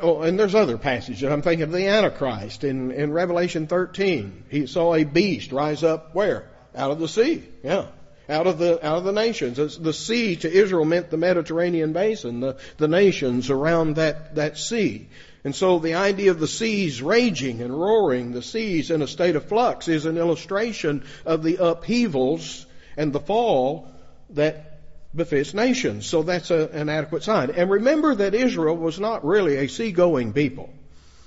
oh, 0.00 0.22
and 0.22 0.38
there's 0.38 0.54
other 0.54 0.78
passages. 0.78 1.22
I'm 1.22 1.42
thinking 1.42 1.62
of 1.62 1.72
the 1.72 1.86
Antichrist 1.86 2.64
in, 2.64 2.90
in 2.90 3.12
Revelation 3.12 3.66
13. 3.66 4.44
He 4.48 4.66
saw 4.66 4.94
a 4.94 5.04
beast 5.04 5.52
rise 5.52 5.84
up 5.84 6.14
where? 6.14 6.51
Out 6.74 6.90
of 6.90 6.98
the 6.98 7.08
sea. 7.08 7.44
Yeah. 7.62 7.86
Out 8.28 8.46
of 8.46 8.58
the, 8.58 8.84
out 8.86 8.98
of 8.98 9.04
the 9.04 9.12
nations. 9.12 9.78
the 9.78 9.92
sea 9.92 10.36
to 10.36 10.50
Israel 10.50 10.84
meant 10.84 11.10
the 11.10 11.16
Mediterranean 11.16 11.92
basin, 11.92 12.40
the, 12.40 12.56
the 12.78 12.88
nations 12.88 13.50
around 13.50 13.96
that, 13.96 14.36
that 14.36 14.56
sea. 14.56 15.08
And 15.44 15.54
so 15.54 15.80
the 15.80 15.94
idea 15.94 16.30
of 16.30 16.38
the 16.38 16.46
seas 16.46 17.02
raging 17.02 17.60
and 17.62 17.78
roaring, 17.78 18.32
the 18.32 18.42
seas 18.42 18.90
in 18.90 19.02
a 19.02 19.08
state 19.08 19.34
of 19.34 19.44
flux, 19.46 19.88
is 19.88 20.06
an 20.06 20.16
illustration 20.16 21.04
of 21.26 21.42
the 21.42 21.56
upheavals 21.56 22.64
and 22.96 23.12
the 23.12 23.20
fall 23.20 23.88
that 24.30 24.80
befits 25.14 25.52
nations. 25.52 26.06
So 26.06 26.22
that's 26.22 26.50
a, 26.50 26.68
an 26.70 26.88
adequate 26.88 27.24
sign. 27.24 27.50
And 27.50 27.70
remember 27.70 28.14
that 28.14 28.34
Israel 28.34 28.76
was 28.76 29.00
not 29.00 29.24
really 29.24 29.56
a 29.56 29.68
seagoing 29.68 30.32
people. 30.32 30.72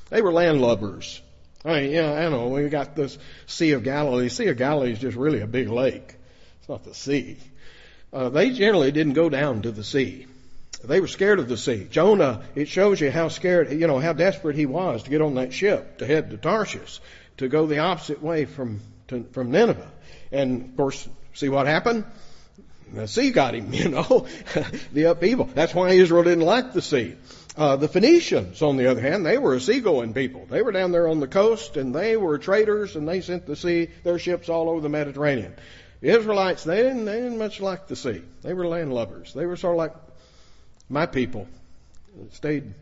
They 0.09 0.21
were 0.21 0.31
landlubbers. 0.31 1.19
I 1.65 1.81
mean, 1.81 1.91
yeah, 1.91 2.13
I 2.13 2.29
know, 2.29 2.47
we 2.47 2.69
got 2.69 2.95
this 2.95 3.17
Sea 3.47 3.71
of 3.71 3.83
Galilee. 3.83 4.29
Sea 4.29 4.47
of 4.47 4.57
Galilee 4.57 4.91
is 4.91 4.99
just 4.99 5.17
really 5.17 5.41
a 5.41 5.47
big 5.47 5.67
lake. 5.67 6.15
It's 6.59 6.69
not 6.69 6.83
the 6.83 6.93
sea. 6.93 7.37
Uh, 8.13 8.29
they 8.29 8.51
generally 8.51 8.91
didn't 8.91 9.13
go 9.13 9.29
down 9.29 9.63
to 9.63 9.71
the 9.71 9.83
sea. 9.83 10.27
They 10.83 11.01
were 11.01 11.07
scared 11.07 11.39
of 11.39 11.49
the 11.49 11.57
sea. 11.57 11.87
Jonah, 11.89 12.43
it 12.53 12.67
shows 12.67 13.01
you 13.01 13.09
how 13.09 13.29
scared, 13.29 13.71
you 13.71 13.87
know, 13.87 13.99
how 13.99 14.13
desperate 14.13 14.55
he 14.55 14.67
was 14.67 15.03
to 15.03 15.09
get 15.09 15.21
on 15.21 15.35
that 15.35 15.53
ship 15.53 15.97
to 15.97 16.05
head 16.05 16.29
to 16.29 16.37
Tarshish, 16.37 17.01
to 17.37 17.47
go 17.47 17.65
the 17.65 17.79
opposite 17.79 18.21
way 18.21 18.45
from, 18.45 18.81
to, 19.07 19.23
from 19.31 19.49
Nineveh. 19.49 19.91
And 20.31 20.69
of 20.69 20.77
course, 20.77 21.09
see 21.33 21.49
what 21.49 21.65
happened? 21.65 22.05
The 22.93 23.07
sea 23.07 23.31
got 23.31 23.55
him, 23.55 23.73
you 23.73 23.89
know, 23.89 24.27
the 24.93 25.05
upheaval. 25.05 25.45
That's 25.45 25.73
why 25.73 25.91
Israel 25.91 26.23
didn't 26.23 26.45
like 26.45 26.73
the 26.73 26.81
sea. 26.83 27.15
Uh, 27.57 27.77
the 27.77 27.87
Phoenicians, 27.87 28.61
on 28.61 28.75
the 28.75 28.91
other 28.91 28.99
hand, 28.99 29.25
they 29.25 29.37
were 29.37 29.53
a 29.53 29.61
seagoing 29.61 30.13
people. 30.13 30.45
They 30.49 30.61
were 30.61 30.73
down 30.73 30.91
there 30.91 31.07
on 31.07 31.21
the 31.21 31.27
coast 31.27 31.77
and 31.77 31.95
they 31.95 32.17
were 32.17 32.37
traders 32.37 32.97
and 32.97 33.07
they 33.07 33.21
sent 33.21 33.45
the 33.45 33.55
sea, 33.55 33.89
their 34.03 34.19
ships 34.19 34.49
all 34.49 34.69
over 34.69 34.81
the 34.81 34.89
Mediterranean. 34.89 35.55
The 36.01 36.09
Israelites, 36.09 36.65
they 36.65 36.83
didn't, 36.83 37.05
they 37.05 37.21
didn't 37.21 37.37
much 37.37 37.61
like 37.61 37.87
the 37.87 37.95
sea. 37.95 38.21
They 38.41 38.53
were 38.53 38.65
landlubbers. 38.65 39.31
They 39.33 39.45
were 39.45 39.55
sort 39.55 39.75
of 39.75 39.77
like 39.77 39.93
my 40.89 41.05
people. 41.05 41.47
Stayed. 42.33 42.73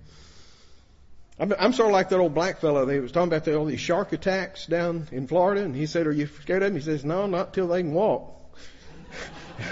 I'm, 1.39 1.53
I'm 1.57 1.73
sort 1.73 1.89
of 1.89 1.93
like 1.93 2.09
that 2.09 2.19
old 2.19 2.33
black 2.33 2.59
fellow. 2.59 2.85
They 2.85 2.99
was 2.99 3.11
talking 3.11 3.27
about 3.27 3.45
the, 3.45 3.55
all 3.55 3.65
these 3.65 3.79
shark 3.79 4.11
attacks 4.11 4.65
down 4.65 5.07
in 5.11 5.27
Florida, 5.27 5.63
and 5.63 5.75
he 5.75 5.85
said, 5.87 6.05
"Are 6.05 6.11
you 6.11 6.27
scared 6.41 6.61
of 6.61 6.69
them?" 6.69 6.75
He 6.75 6.85
says, 6.85 7.03
"No, 7.03 7.25
not 7.25 7.53
till 7.53 7.67
they 7.67 7.81
can 7.81 7.93
walk." 7.93 8.42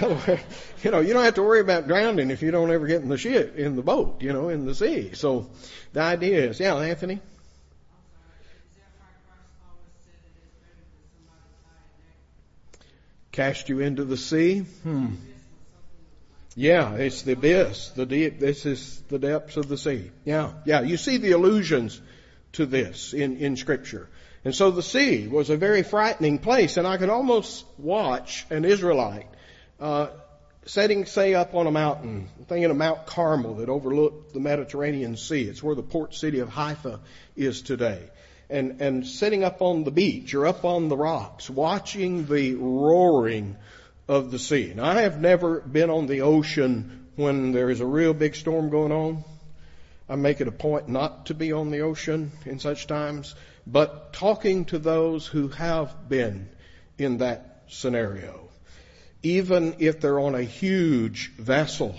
you 0.82 0.90
know, 0.90 1.00
you 1.00 1.12
don't 1.12 1.24
have 1.24 1.34
to 1.34 1.42
worry 1.42 1.60
about 1.60 1.88
drowning 1.88 2.30
if 2.30 2.42
you 2.42 2.50
don't 2.50 2.70
ever 2.70 2.86
get 2.86 3.02
in 3.02 3.08
the 3.08 3.18
ship, 3.18 3.56
in 3.56 3.76
the 3.76 3.82
boat, 3.82 4.22
you 4.22 4.32
know, 4.32 4.48
in 4.48 4.64
the 4.64 4.74
sea. 4.74 5.14
So 5.14 5.50
the 5.92 6.00
idea 6.00 6.50
is, 6.50 6.60
yeah, 6.60 6.74
Anthony? 6.76 7.20
Cast 13.32 13.68
you 13.68 13.80
into 13.80 14.04
the 14.04 14.16
sea? 14.16 14.60
Hmm. 14.60 15.14
Yeah, 16.54 16.94
it's 16.96 17.22
the 17.22 17.32
abyss. 17.32 17.88
The 17.88 18.04
deep, 18.04 18.38
this 18.38 18.66
is 18.66 19.02
the 19.08 19.18
depths 19.18 19.56
of 19.56 19.68
the 19.68 19.78
sea. 19.78 20.10
Yeah, 20.24 20.52
yeah. 20.66 20.82
You 20.82 20.98
see 20.98 21.16
the 21.16 21.32
allusions 21.32 22.00
to 22.52 22.66
this 22.66 23.14
in, 23.14 23.38
in 23.38 23.56
scripture. 23.56 24.08
And 24.44 24.54
so 24.54 24.70
the 24.70 24.82
sea 24.82 25.28
was 25.28 25.48
a 25.48 25.56
very 25.56 25.82
frightening 25.82 26.38
place, 26.38 26.76
and 26.76 26.86
I 26.86 26.98
could 26.98 27.08
almost 27.08 27.64
watch 27.78 28.44
an 28.50 28.66
Israelite 28.66 29.28
uh, 29.82 30.10
setting, 30.64 31.04
say, 31.06 31.34
up 31.34 31.54
on 31.56 31.66
a 31.66 31.70
mountain, 31.72 32.28
thinking 32.46 32.70
of 32.70 32.76
Mount 32.76 33.04
Carmel 33.04 33.56
that 33.56 33.68
overlooked 33.68 34.32
the 34.32 34.38
Mediterranean 34.38 35.16
Sea. 35.16 35.42
It's 35.42 35.60
where 35.60 35.74
the 35.74 35.82
port 35.82 36.14
city 36.14 36.38
of 36.38 36.48
Haifa 36.48 37.00
is 37.36 37.62
today. 37.62 38.08
And, 38.48 38.80
and 38.80 39.04
sitting 39.04 39.42
up 39.42 39.60
on 39.60 39.82
the 39.82 39.90
beach 39.90 40.34
or 40.34 40.46
up 40.46 40.64
on 40.64 40.88
the 40.88 40.96
rocks, 40.96 41.50
watching 41.50 42.26
the 42.26 42.54
roaring 42.54 43.56
of 44.06 44.30
the 44.30 44.38
sea. 44.38 44.72
Now, 44.76 44.84
I 44.84 45.02
have 45.02 45.20
never 45.20 45.60
been 45.60 45.90
on 45.90 46.06
the 46.06 46.20
ocean 46.20 47.08
when 47.16 47.50
there 47.50 47.68
is 47.68 47.80
a 47.80 47.86
real 47.86 48.14
big 48.14 48.36
storm 48.36 48.70
going 48.70 48.92
on. 48.92 49.24
I 50.08 50.14
make 50.14 50.40
it 50.40 50.48
a 50.48 50.52
point 50.52 50.88
not 50.88 51.26
to 51.26 51.34
be 51.34 51.52
on 51.52 51.70
the 51.70 51.80
ocean 51.80 52.30
in 52.44 52.60
such 52.60 52.86
times, 52.86 53.34
but 53.66 54.12
talking 54.12 54.66
to 54.66 54.78
those 54.78 55.26
who 55.26 55.48
have 55.48 56.08
been 56.08 56.48
in 56.98 57.18
that 57.18 57.64
scenario 57.68 58.51
even 59.22 59.76
if 59.78 60.00
they're 60.00 60.20
on 60.20 60.34
a 60.34 60.42
huge 60.42 61.32
vessel, 61.36 61.94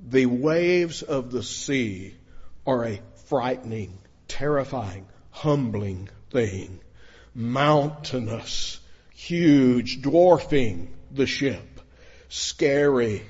the 0.00 0.26
waves 0.26 1.02
of 1.02 1.30
the 1.30 1.42
sea 1.42 2.14
are 2.66 2.84
a 2.84 3.00
frightening, 3.26 3.98
terrifying, 4.28 5.06
humbling 5.30 6.08
thing. 6.30 6.80
Mountainous, 7.34 8.80
huge, 9.14 10.02
dwarfing 10.02 10.92
the 11.10 11.26
ship. 11.26 11.80
Scary. 12.28 13.22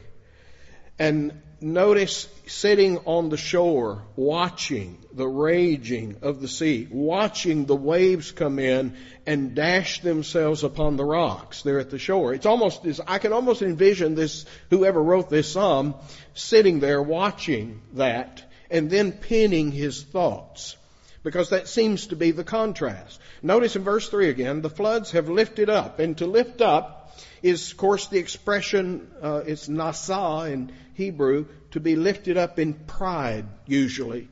And 0.98 1.40
notice 1.62 2.28
sitting 2.46 2.98
on 2.98 3.28
the 3.28 3.36
shore, 3.36 4.02
watching 4.16 4.98
the 5.12 5.26
raging 5.26 6.16
of 6.22 6.40
the 6.40 6.48
sea, 6.48 6.88
watching 6.90 7.64
the 7.66 7.76
waves 7.76 8.32
come 8.32 8.58
in 8.58 8.96
and 9.26 9.54
dash 9.54 10.00
themselves 10.00 10.64
upon 10.64 10.96
the 10.96 11.04
rocks 11.04 11.62
there 11.62 11.78
at 11.78 11.90
the 11.90 11.98
shore. 11.98 12.34
It's 12.34 12.46
almost, 12.46 12.86
I 13.06 13.18
can 13.18 13.32
almost 13.32 13.62
envision 13.62 14.14
this, 14.14 14.44
whoever 14.70 15.02
wrote 15.02 15.30
this 15.30 15.52
psalm, 15.52 15.94
sitting 16.34 16.80
there 16.80 17.02
watching 17.02 17.82
that 17.94 18.44
and 18.70 18.90
then 18.90 19.12
penning 19.12 19.70
his 19.70 20.02
thoughts. 20.02 20.76
Because 21.22 21.50
that 21.50 21.68
seems 21.68 22.08
to 22.08 22.16
be 22.16 22.32
the 22.32 22.44
contrast. 22.44 23.20
Notice 23.42 23.76
in 23.76 23.84
verse 23.84 24.08
3 24.08 24.28
again, 24.28 24.60
the 24.60 24.70
floods 24.70 25.12
have 25.12 25.28
lifted 25.28 25.70
up. 25.70 26.00
And 26.00 26.18
to 26.18 26.26
lift 26.26 26.60
up 26.60 27.16
is, 27.42 27.70
of 27.70 27.76
course, 27.76 28.08
the 28.08 28.18
expression, 28.18 29.10
uh, 29.22 29.42
it's 29.46 29.68
nasa 29.68 30.50
in 30.52 30.72
Hebrew, 30.94 31.46
to 31.72 31.80
be 31.80 31.96
lifted 31.96 32.36
up 32.36 32.58
in 32.58 32.74
pride, 32.74 33.46
usually. 33.66 34.28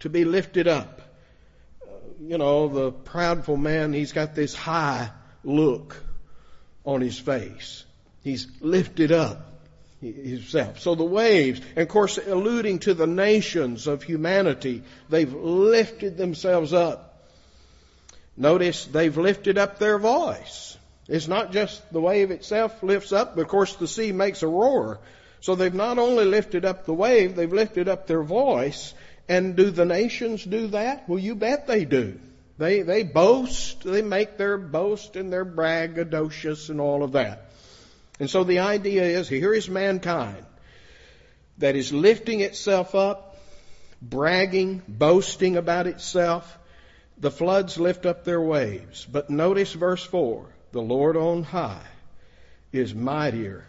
To 0.00 0.10
be 0.10 0.24
lifted 0.24 0.68
up. 0.68 1.00
You 2.20 2.36
know, 2.36 2.68
the 2.68 2.92
proudful 2.92 3.58
man, 3.58 3.92
he's 3.92 4.12
got 4.12 4.34
this 4.34 4.54
high 4.54 5.10
look 5.44 5.96
on 6.84 7.00
his 7.00 7.18
face. 7.18 7.84
He's 8.22 8.48
lifted 8.60 9.12
up 9.12 9.47
himself. 10.00 10.80
So 10.80 10.94
the 10.94 11.04
waves, 11.04 11.60
and 11.70 11.82
of 11.82 11.88
course 11.88 12.18
alluding 12.18 12.80
to 12.80 12.94
the 12.94 13.06
nations 13.06 13.86
of 13.86 14.02
humanity, 14.02 14.82
they've 15.08 15.32
lifted 15.32 16.16
themselves 16.16 16.72
up. 16.72 17.26
Notice 18.36 18.84
they've 18.84 19.16
lifted 19.16 19.58
up 19.58 19.78
their 19.78 19.98
voice. 19.98 20.76
It's 21.08 21.26
not 21.26 21.52
just 21.52 21.92
the 21.92 22.00
wave 22.00 22.30
itself 22.30 22.82
lifts 22.82 23.12
up, 23.12 23.34
but 23.34 23.42
of 23.42 23.48
course 23.48 23.74
the 23.76 23.88
sea 23.88 24.12
makes 24.12 24.42
a 24.42 24.46
roar. 24.46 25.00
So 25.40 25.54
they've 25.54 25.74
not 25.74 25.98
only 25.98 26.24
lifted 26.24 26.64
up 26.64 26.84
the 26.84 26.94
wave, 26.94 27.34
they've 27.34 27.52
lifted 27.52 27.88
up 27.88 28.06
their 28.06 28.22
voice. 28.22 28.94
And 29.28 29.56
do 29.56 29.70
the 29.70 29.84
nations 29.84 30.44
do 30.44 30.68
that? 30.68 31.08
Well, 31.08 31.18
you 31.18 31.34
bet 31.34 31.66
they 31.66 31.84
do. 31.84 32.18
They, 32.58 32.82
they 32.82 33.04
boast, 33.04 33.84
they 33.84 34.02
make 34.02 34.36
their 34.36 34.58
boast 34.58 35.16
and 35.16 35.32
they're 35.32 35.44
braggadocious 35.44 36.70
and 36.70 36.80
all 36.80 37.02
of 37.02 37.12
that. 37.12 37.47
And 38.20 38.28
so 38.28 38.44
the 38.44 38.60
idea 38.60 39.04
is 39.04 39.28
here 39.28 39.54
is 39.54 39.68
mankind 39.68 40.44
that 41.58 41.76
is 41.76 41.92
lifting 41.92 42.40
itself 42.40 42.94
up, 42.94 43.36
bragging, 44.00 44.82
boasting 44.88 45.56
about 45.56 45.86
itself. 45.86 46.58
The 47.18 47.30
floods 47.30 47.78
lift 47.78 48.06
up 48.06 48.24
their 48.24 48.40
waves. 48.40 49.04
But 49.04 49.30
notice 49.30 49.72
verse 49.72 50.04
4 50.04 50.46
the 50.70 50.82
Lord 50.82 51.16
on 51.16 51.42
high 51.44 51.86
is 52.72 52.94
mightier 52.94 53.64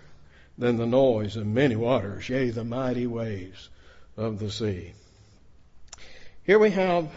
than 0.57 0.75
the 0.75 0.85
noise 0.85 1.37
of 1.37 1.47
many 1.47 1.75
waters, 1.75 2.27
yea, 2.27 2.49
the 2.49 2.65
mighty 2.65 3.07
waves 3.07 3.69
of 4.17 4.39
the 4.39 4.51
sea. 4.51 4.91
Here 6.43 6.59
we 6.59 6.71
have 6.71 7.09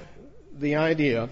the 0.56 0.76
idea 0.76 1.28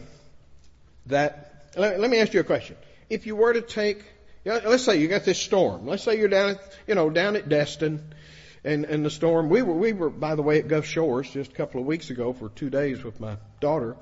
that, 1.06 1.70
let, 1.76 2.00
let 2.00 2.10
me 2.10 2.18
ask 2.18 2.34
you 2.34 2.40
a 2.40 2.44
question. 2.44 2.76
If 3.08 3.26
you 3.26 3.36
were 3.36 3.52
to 3.52 3.60
take 3.60 4.04
let's 4.44 4.84
say 4.84 4.98
you 4.98 5.08
got 5.08 5.24
this 5.24 5.40
storm. 5.40 5.86
Let's 5.86 6.02
say 6.02 6.18
you're 6.18 6.28
down 6.28 6.50
at, 6.50 6.78
you 6.86 6.94
know, 6.94 7.10
down 7.10 7.36
at 7.36 7.48
Destin 7.48 8.14
and, 8.64 8.84
and 8.84 9.04
the 9.04 9.10
storm. 9.10 9.48
We 9.48 9.62
were, 9.62 9.74
we 9.74 9.92
were, 9.92 10.10
by 10.10 10.34
the 10.34 10.42
way, 10.42 10.58
at 10.58 10.68
Gulf 10.68 10.86
Shores 10.86 11.30
just 11.30 11.52
a 11.52 11.54
couple 11.54 11.80
of 11.80 11.86
weeks 11.86 12.10
ago 12.10 12.32
for 12.32 12.48
two 12.48 12.70
days 12.70 13.02
with 13.02 13.20
my 13.20 13.36
daughter. 13.60 13.96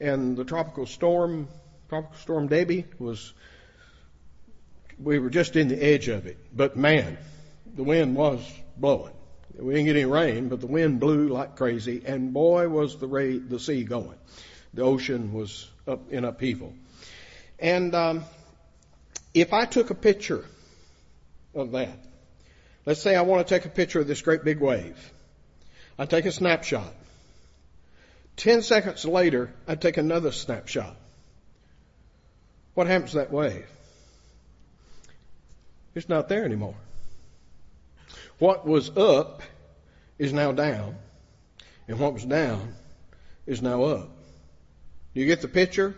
And 0.00 0.36
the 0.36 0.44
tropical 0.44 0.86
storm, 0.86 1.48
tropical 1.88 2.16
storm 2.18 2.48
Debbie 2.48 2.86
was, 2.98 3.32
we 4.98 5.18
were 5.18 5.30
just 5.30 5.56
in 5.56 5.68
the 5.68 5.82
edge 5.82 6.08
of 6.08 6.26
it. 6.26 6.38
But 6.54 6.76
man, 6.76 7.18
the 7.74 7.84
wind 7.84 8.16
was 8.16 8.40
blowing. 8.76 9.12
We 9.58 9.74
didn't 9.74 9.86
get 9.86 9.96
any 9.96 10.06
rain, 10.06 10.48
but 10.48 10.60
the 10.60 10.66
wind 10.66 11.00
blew 11.00 11.28
like 11.28 11.56
crazy, 11.56 12.02
and 12.06 12.32
boy 12.32 12.68
was 12.68 12.96
the 12.96 13.06
ra- 13.06 13.40
the 13.46 13.58
sea 13.58 13.84
going. 13.84 14.16
The 14.72 14.82
ocean 14.82 15.32
was 15.32 15.68
up 15.86 16.12
in 16.12 16.24
upheaval. 16.24 16.72
And 17.58 17.94
um, 17.94 18.24
if 19.34 19.52
I 19.52 19.64
took 19.64 19.90
a 19.90 19.94
picture 19.94 20.44
of 21.54 21.72
that, 21.72 21.98
let's 22.86 23.00
say 23.00 23.14
I 23.14 23.22
want 23.22 23.46
to 23.46 23.54
take 23.54 23.64
a 23.64 23.70
picture 23.70 24.00
of 24.00 24.06
this 24.06 24.22
great 24.22 24.44
big 24.44 24.60
wave. 24.60 25.12
I 25.98 26.06
take 26.06 26.24
a 26.26 26.32
snapshot. 26.32 26.92
Ten 28.36 28.62
seconds 28.62 29.04
later, 29.04 29.52
I 29.68 29.74
take 29.74 29.96
another 29.96 30.32
snapshot. 30.32 30.96
What 32.74 32.86
happens 32.86 33.10
to 33.10 33.18
that 33.18 33.30
wave? 33.30 33.66
It's 35.94 36.08
not 36.08 36.28
there 36.28 36.44
anymore. 36.44 36.76
What 38.38 38.66
was 38.66 38.96
up 38.96 39.42
is 40.18 40.32
now 40.32 40.52
down, 40.52 40.96
and 41.88 41.98
what 41.98 42.14
was 42.14 42.24
down 42.24 42.72
is 43.46 43.60
now 43.60 43.84
up. 43.84 44.08
You 45.12 45.26
get 45.26 45.42
the 45.42 45.48
picture? 45.48 45.94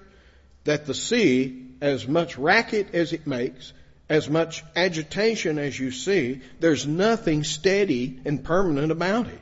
That 0.65 0.87
the 0.87 0.95
sea 0.95 1.62
as 1.83 2.07
much 2.07 2.39
racket 2.39 2.95
as 2.95 3.13
it 3.13 3.27
makes, 3.27 3.73
as 4.09 4.31
much 4.31 4.63
agitation 4.77 5.59
as 5.59 5.79
you 5.79 5.91
see, 5.91 6.41
there's 6.61 6.87
nothing 6.87 7.43
steady 7.43 8.21
and 8.25 8.45
permanent 8.45 8.93
about 8.93 9.27
it. 9.27 9.41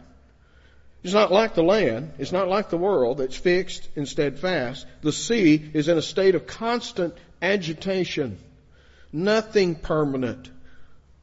It's 1.05 1.13
not 1.13 1.31
like 1.31 1.55
the 1.55 1.63
land. 1.63 2.13
It's 2.19 2.33
not 2.33 2.49
like 2.49 2.71
the 2.71 2.79
world 2.79 3.19
that's 3.19 3.37
fixed 3.37 3.89
and 3.95 4.09
steadfast. 4.09 4.87
The 5.03 5.13
sea 5.13 5.71
is 5.75 5.89
in 5.89 5.99
a 5.99 6.03
state 6.03 6.35
of 6.35 6.47
constant 6.47 7.15
agitation. 7.43 8.39
Nothing 9.13 9.75
permanent. 9.75 10.51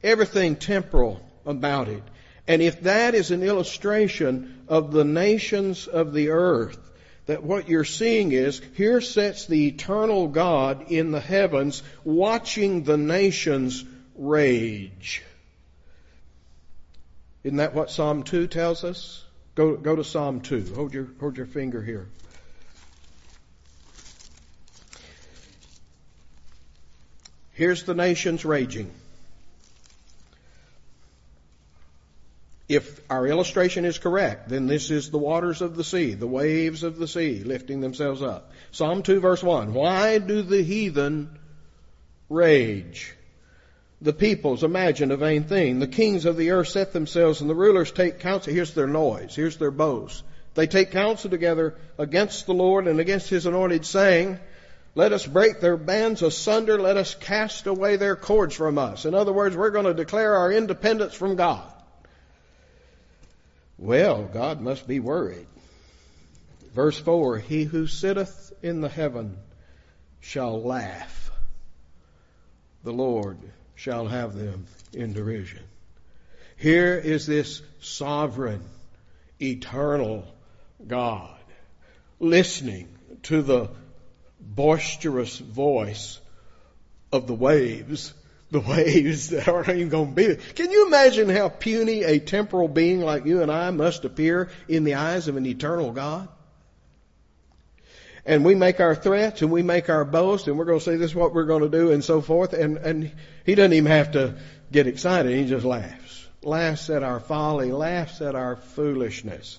Everything 0.02 0.54
temporal 0.54 1.20
about 1.44 1.88
it. 1.88 2.02
And 2.46 2.62
if 2.62 2.82
that 2.82 3.14
is 3.14 3.32
an 3.32 3.42
illustration 3.42 4.62
of 4.68 4.92
the 4.92 5.04
nations 5.04 5.88
of 5.88 6.12
the 6.12 6.30
earth, 6.30 6.78
that 7.28 7.42
what 7.42 7.68
you're 7.68 7.84
seeing 7.84 8.32
is 8.32 8.62
here 8.72 9.02
sits 9.02 9.44
the 9.44 9.68
eternal 9.68 10.28
God 10.28 10.90
in 10.90 11.10
the 11.10 11.20
heavens 11.20 11.82
watching 12.02 12.84
the 12.84 12.96
nations 12.96 13.84
rage. 14.16 15.22
Isn't 17.44 17.58
that 17.58 17.74
what 17.74 17.90
Psalm 17.90 18.22
2 18.22 18.46
tells 18.46 18.82
us? 18.82 19.22
Go, 19.54 19.76
go 19.76 19.94
to 19.94 20.04
Psalm 20.04 20.40
2. 20.40 20.72
Hold 20.74 20.94
your, 20.94 21.06
hold 21.20 21.36
your 21.36 21.44
finger 21.44 21.82
here. 21.82 22.08
Here's 27.52 27.82
the 27.82 27.94
nations 27.94 28.46
raging. 28.46 28.90
If 32.68 33.00
our 33.08 33.26
illustration 33.26 33.86
is 33.86 33.98
correct, 33.98 34.50
then 34.50 34.66
this 34.66 34.90
is 34.90 35.10
the 35.10 35.18
waters 35.18 35.62
of 35.62 35.74
the 35.74 35.84
sea, 35.84 36.12
the 36.12 36.26
waves 36.26 36.82
of 36.82 36.98
the 36.98 37.08
sea 37.08 37.42
lifting 37.42 37.80
themselves 37.80 38.22
up. 38.22 38.52
Psalm 38.72 39.02
2 39.02 39.20
verse 39.20 39.42
1. 39.42 39.72
Why 39.72 40.18
do 40.18 40.42
the 40.42 40.62
heathen 40.62 41.38
rage? 42.28 43.14
The 44.02 44.12
peoples 44.12 44.62
imagine 44.64 45.10
a 45.10 45.16
vain 45.16 45.44
thing. 45.44 45.78
The 45.78 45.88
kings 45.88 46.26
of 46.26 46.36
the 46.36 46.50
earth 46.50 46.68
set 46.68 46.92
themselves 46.92 47.40
and 47.40 47.48
the 47.48 47.54
rulers 47.54 47.90
take 47.90 48.20
counsel. 48.20 48.52
Here's 48.52 48.74
their 48.74 48.86
noise. 48.86 49.34
Here's 49.34 49.56
their 49.56 49.70
boast. 49.70 50.22
They 50.54 50.66
take 50.66 50.90
counsel 50.90 51.30
together 51.30 51.74
against 51.96 52.46
the 52.46 52.54
Lord 52.54 52.86
and 52.86 53.00
against 53.00 53.30
his 53.30 53.46
anointed 53.46 53.86
saying, 53.86 54.38
let 54.94 55.12
us 55.12 55.24
break 55.24 55.60
their 55.60 55.76
bands 55.76 56.22
asunder. 56.22 56.80
Let 56.80 56.96
us 56.96 57.14
cast 57.14 57.66
away 57.66 57.96
their 57.96 58.16
cords 58.16 58.56
from 58.56 58.78
us. 58.78 59.04
In 59.04 59.14
other 59.14 59.32
words, 59.32 59.56
we're 59.56 59.70
going 59.70 59.86
to 59.86 59.94
declare 59.94 60.34
our 60.34 60.52
independence 60.52 61.14
from 61.14 61.36
God. 61.36 61.72
Well, 63.78 64.24
God 64.24 64.60
must 64.60 64.88
be 64.88 64.98
worried. 64.98 65.46
Verse 66.74 66.98
4 66.98 67.38
He 67.38 67.64
who 67.64 67.86
sitteth 67.86 68.52
in 68.62 68.80
the 68.80 68.88
heaven 68.88 69.38
shall 70.20 70.60
laugh. 70.60 71.30
The 72.82 72.92
Lord 72.92 73.38
shall 73.76 74.08
have 74.08 74.34
them 74.34 74.66
in 74.92 75.12
derision. 75.12 75.62
Here 76.56 76.96
is 76.96 77.26
this 77.26 77.62
sovereign, 77.80 78.62
eternal 79.40 80.26
God 80.84 81.38
listening 82.18 82.88
to 83.24 83.42
the 83.42 83.70
boisterous 84.40 85.38
voice 85.38 86.20
of 87.12 87.26
the 87.26 87.34
waves 87.34 88.12
the 88.50 88.60
waves 88.60 89.28
that 89.30 89.48
aren't 89.48 89.68
even 89.68 89.88
going 89.88 90.08
to 90.08 90.14
be 90.14 90.26
there. 90.26 90.36
Can 90.36 90.70
you 90.70 90.86
imagine 90.86 91.28
how 91.28 91.48
puny 91.48 92.02
a 92.02 92.18
temporal 92.18 92.68
being 92.68 93.00
like 93.00 93.26
you 93.26 93.42
and 93.42 93.50
I 93.50 93.70
must 93.70 94.04
appear 94.04 94.50
in 94.68 94.84
the 94.84 94.94
eyes 94.94 95.28
of 95.28 95.36
an 95.36 95.46
eternal 95.46 95.92
God? 95.92 96.28
And 98.24 98.44
we 98.44 98.54
make 98.54 98.78
our 98.80 98.94
threats 98.94 99.40
and 99.40 99.50
we 99.50 99.62
make 99.62 99.88
our 99.88 100.04
boast 100.04 100.48
and 100.48 100.58
we're 100.58 100.66
going 100.66 100.78
to 100.78 100.84
say 100.84 100.96
this 100.96 101.12
is 101.12 101.14
what 101.14 101.32
we're 101.32 101.46
going 101.46 101.62
to 101.62 101.68
do 101.68 101.92
and 101.92 102.04
so 102.04 102.20
forth. 102.20 102.52
And, 102.52 102.76
and 102.76 103.10
he 103.46 103.54
doesn't 103.54 103.72
even 103.72 103.90
have 103.90 104.12
to 104.12 104.34
get 104.70 104.86
excited. 104.86 105.34
He 105.34 105.46
just 105.46 105.64
laughs. 105.64 106.26
Laughs 106.42 106.90
at 106.90 107.02
our 107.02 107.20
folly, 107.20 107.72
laughs 107.72 108.20
at 108.20 108.34
our 108.34 108.56
foolishness. 108.56 109.58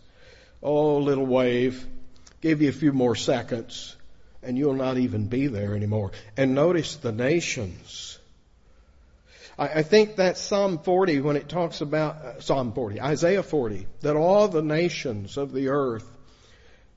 Oh, 0.62 0.98
little 0.98 1.26
wave, 1.26 1.84
give 2.42 2.62
you 2.62 2.70
a 2.70 2.74
few 2.74 2.94
more 2.94 3.16
seconds 3.16 3.96
and 4.44 4.56
you'll 4.56 4.74
not 4.76 4.98
even 4.98 5.28
be 5.28 5.48
there 5.48 5.76
anymore. 5.76 6.12
And 6.38 6.54
notice 6.54 6.98
the 6.98 7.12
nations 7.12 8.19
I, 9.60 9.68
I 9.68 9.84
think 9.84 10.16
that 10.16 10.38
Psalm 10.38 10.80
40, 10.80 11.20
when 11.20 11.36
it 11.36 11.50
talks 11.50 11.82
about, 11.82 12.16
uh, 12.16 12.40
Psalm 12.40 12.74
40, 12.74 13.02
Isaiah 13.02 13.44
40, 13.44 13.86
that 14.02 14.16
all 14.16 14.48
the 14.48 14.64
nations 14.64 15.38
of 15.38 15.52
the 15.52 15.68
earth, 15.68 16.10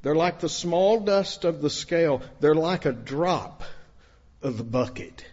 they're 0.03 0.15
like 0.15 0.41
the 0.41 0.49
small 0.49 1.01
dust 1.01 1.45
of 1.45 1.61
the 1.61 1.71
scale. 1.71 2.23
They're 2.41 2.55
like 2.55 2.87
a 2.87 2.93
drop 2.93 3.63
of 4.41 4.57
the 4.57 4.65
bucket. 4.65 5.25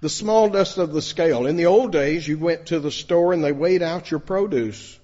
The 0.00 0.08
small 0.08 0.48
dust 0.48 0.78
of 0.78 0.92
the 0.92 1.02
scale. 1.02 1.46
In 1.46 1.56
the 1.56 1.66
old 1.66 1.92
days, 1.92 2.26
you 2.26 2.38
went 2.38 2.66
to 2.66 2.80
the 2.80 2.90
store 2.90 3.32
and 3.32 3.42
they 3.42 3.52
weighed 3.52 3.82
out 3.82 4.10
your 4.10 4.20
produce. 4.20 4.98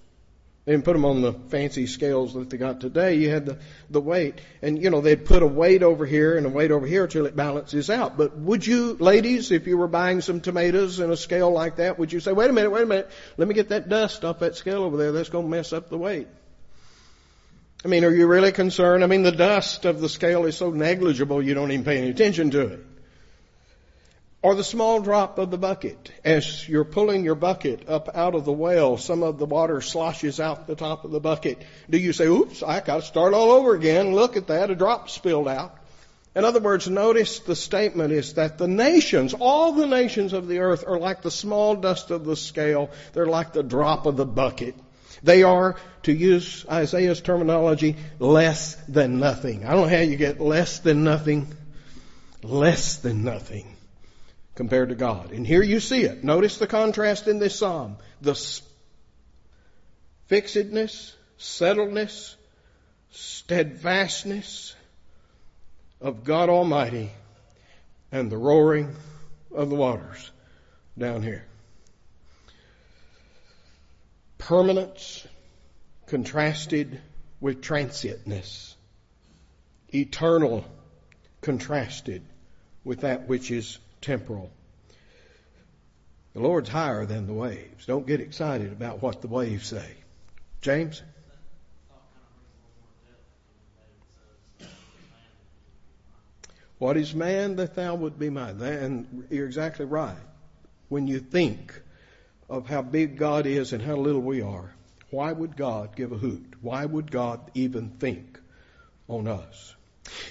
They 0.69 0.75
didn't 0.75 0.85
put 0.85 0.93
them 0.93 1.07
on 1.07 1.23
the 1.23 1.33
fancy 1.33 1.87
scales 1.87 2.35
that 2.35 2.51
they 2.51 2.59
got 2.59 2.83
today. 2.83 3.15
You 3.15 3.31
had 3.31 3.47
the, 3.47 3.59
the 3.89 4.03
weight. 4.03 4.39
And, 4.61 4.83
you 4.83 4.91
know, 4.91 5.01
they'd 5.01 5.25
put 5.25 5.43
a 5.43 5.47
weight 5.47 5.83
over 5.83 6.05
here 6.05 6.37
and 6.37 6.45
a 6.45 6.51
weight 6.51 6.71
over 6.71 6.87
here 6.87 7.07
till 7.07 7.25
it 7.25 7.35
balances 7.35 7.89
out. 7.89 8.19
But 8.19 8.37
would 8.37 8.67
you, 8.67 8.93
ladies, 9.01 9.51
if 9.51 9.67
you 9.67 9.79
were 9.79 9.89
buying 9.89 10.21
some 10.21 10.43
tomatoes 10.43 11.01
in 11.01 11.11
a 11.11 11.17
scale 11.17 11.51
like 11.51 11.77
that, 11.77 11.99
would 11.99 12.13
you 12.13 12.21
say, 12.21 12.33
wait 12.33 12.51
a 12.51 12.53
minute, 12.53 12.69
wait 12.69 12.83
a 12.83 12.87
minute, 12.87 13.11
let 13.39 13.49
me 13.49 13.55
get 13.55 13.71
that 13.71 13.89
dust 13.89 14.27
off 14.27 14.41
that 14.41 14.57
scale 14.57 14.83
over 14.83 14.99
there. 14.99 15.11
That's 15.11 15.31
going 15.31 15.47
to 15.47 15.51
mess 15.51 15.73
up 15.73 15.89
the 15.89 15.97
weight. 15.97 16.29
I 17.83 17.89
mean, 17.89 18.05
are 18.05 18.15
you 18.15 18.27
really 18.27 18.53
concerned? 18.53 19.03
I 19.03 19.07
mean, 19.07 19.23
the 19.23 19.33
dust 19.33 19.87
of 19.87 20.03
the 20.03 20.09
scale 20.11 20.45
is 20.45 20.59
so 20.59 20.71
negligible 20.71 21.43
you 21.43 21.55
don't 21.55 21.73
even 21.73 21.87
pay 21.87 21.97
any 21.97 22.11
attention 22.11 22.51
to 22.51 22.61
it. 22.61 22.81
Or 24.41 24.55
the 24.55 24.63
small 24.63 25.01
drop 25.01 25.39
of 25.39 25.51
the 25.51 25.59
bucket. 25.59 26.13
As 26.25 26.69
you're 26.69 26.85
pulling 26.85 27.25
your 27.25 27.35
bucket 27.35 27.89
up 27.89 28.09
out 28.15 28.37
of 28.37 28.45
the 28.45 28.53
well, 28.53 28.97
some 28.97 29.25
of 29.25 29.37
the 29.37 29.47
water 29.47 29.81
sloshes 29.81 30.39
out 30.39 30.69
the 30.69 30.77
top 30.77 31.05
of 31.05 31.11
the 31.11 31.19
bucket. 31.19 31.61
Do 31.91 31.99
you 31.99 32.13
say, 32.13 32.27
oops, 32.27 32.63
I 32.63 32.79
gotta 32.79 33.03
start 33.03 33.35
all 33.35 33.51
over 33.51 33.75
again. 33.75 34.15
Look 34.15 34.37
at 34.37 34.47
that, 34.47 34.71
a 34.71 34.77
drop 34.77 35.11
spilled 35.11 35.49
out. 35.49 35.77
In 36.37 36.45
other 36.45 36.61
words, 36.61 36.89
notice 36.89 37.41
the 37.41 37.57
statement 37.57 38.13
is 38.13 38.35
that 38.35 38.59
the 38.59 38.69
nations, 38.69 39.35
all 39.35 39.73
the 39.73 39.89
nations 39.89 40.33
of 40.33 40.47
the 40.47 40.61
earth 40.61 40.85
are 40.87 41.01
like 41.01 41.23
the 41.23 41.33
small 41.33 41.75
dust 41.75 42.13
of 42.13 42.25
the 42.25 42.37
scale. 42.37 42.91
They're 43.15 43.27
like 43.27 43.53
the 43.53 43.65
drop 43.65 44.07
of 44.07 44.17
the 44.17 44.27
bucket. 44.27 44.77
They 45.21 45.43
are, 45.43 45.75
to 46.05 46.13
use 46.13 46.65
Isaiah's 46.71 47.21
terminology, 47.21 47.97
less 48.21 48.77
than 48.87 49.19
nothing. 49.19 49.65
I 49.65 49.73
don't 49.73 49.91
know 49.91 49.97
how 49.97 50.03
you 50.03 50.17
get 50.17 50.41
less 50.41 50.79
than 50.79 51.03
nothing. 51.03 51.53
Less 52.45 52.99
than 52.99 53.25
nothing 53.25 53.78
compared 54.59 54.89
to 54.89 54.97
God. 54.97 55.31
And 55.31 55.47
here 55.47 55.63
you 55.63 55.79
see 55.79 56.03
it. 56.03 56.25
Notice 56.25 56.59
the 56.59 56.67
contrast 56.67 57.29
in 57.29 57.39
this 57.39 57.57
psalm. 57.57 57.97
The 58.21 58.35
fixedness, 60.27 61.15
settledness, 61.39 62.35
steadfastness 63.13 64.75
of 66.01 66.25
God 66.25 66.49
Almighty 66.49 67.13
and 68.11 68.33
the 68.33 68.37
roaring 68.37 68.97
of 69.55 69.71
the 69.71 69.77
waters 69.77 70.29
down 70.99 71.23
here. 71.23 71.47
Permanence 74.39 75.25
contrasted 76.07 77.01
with 77.41 77.63
transientness. 77.63 78.75
Eternal 79.95 80.65
contrasted 81.43 82.23
with 82.83 83.03
that 83.03 83.29
which 83.29 83.53
is 83.53 83.79
temporal. 84.01 84.51
The 86.35 86.41
Lord's 86.41 86.69
higher 86.69 87.07
than 87.07 87.27
the 87.27 87.33
waves. 87.33 87.87
Don't 87.87 88.07
get 88.07 88.21
excited 88.21 88.73
about 88.73 89.03
what 89.03 89.23
the 89.23 89.29
waves 89.29 89.67
say. 89.67 89.91
James? 90.61 91.03
What 96.79 96.97
is 96.97 97.15
man 97.15 97.57
that 97.57 97.75
thou 97.75 97.97
would 97.97 98.19
be 98.19 98.31
mine? 98.31 98.61
And 98.61 99.27
you're 99.31 99.47
exactly 99.47 99.85
right. 99.85 100.17
When 100.89 101.09
you 101.09 101.19
think 101.19 101.81
of 102.49 102.69
how 102.69 102.83
big 102.83 103.19
God 103.19 103.47
is 103.47 103.73
and 103.73 103.83
how 103.83 103.97
little 103.97 104.23
we 104.23 104.43
are, 104.43 104.75
why 105.11 105.33
would 105.33 105.57
God 105.57 105.97
give 105.97 106.13
a 106.13 106.19
hoot? 106.19 106.55
Why 106.61 106.85
would 106.85 107.11
God 107.11 107.51
even 107.55 107.91
think 107.91 108.39
on 109.09 109.27
us? 109.27 109.75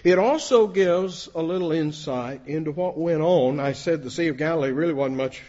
It 0.04 0.20
also 0.20 0.68
gives 0.68 1.30
a 1.34 1.42
little 1.42 1.72
insight 1.72 2.48
into 2.48 2.72
what 2.72 2.98
went 2.98 3.22
on. 3.22 3.60
I 3.60 3.74
said 3.74 4.04
the 4.04 4.12
Sea 4.12 4.28
of 4.28 4.38
Galilee 4.38 4.72
really 4.72 4.94
wasn't 4.94 5.18
much 5.18 5.42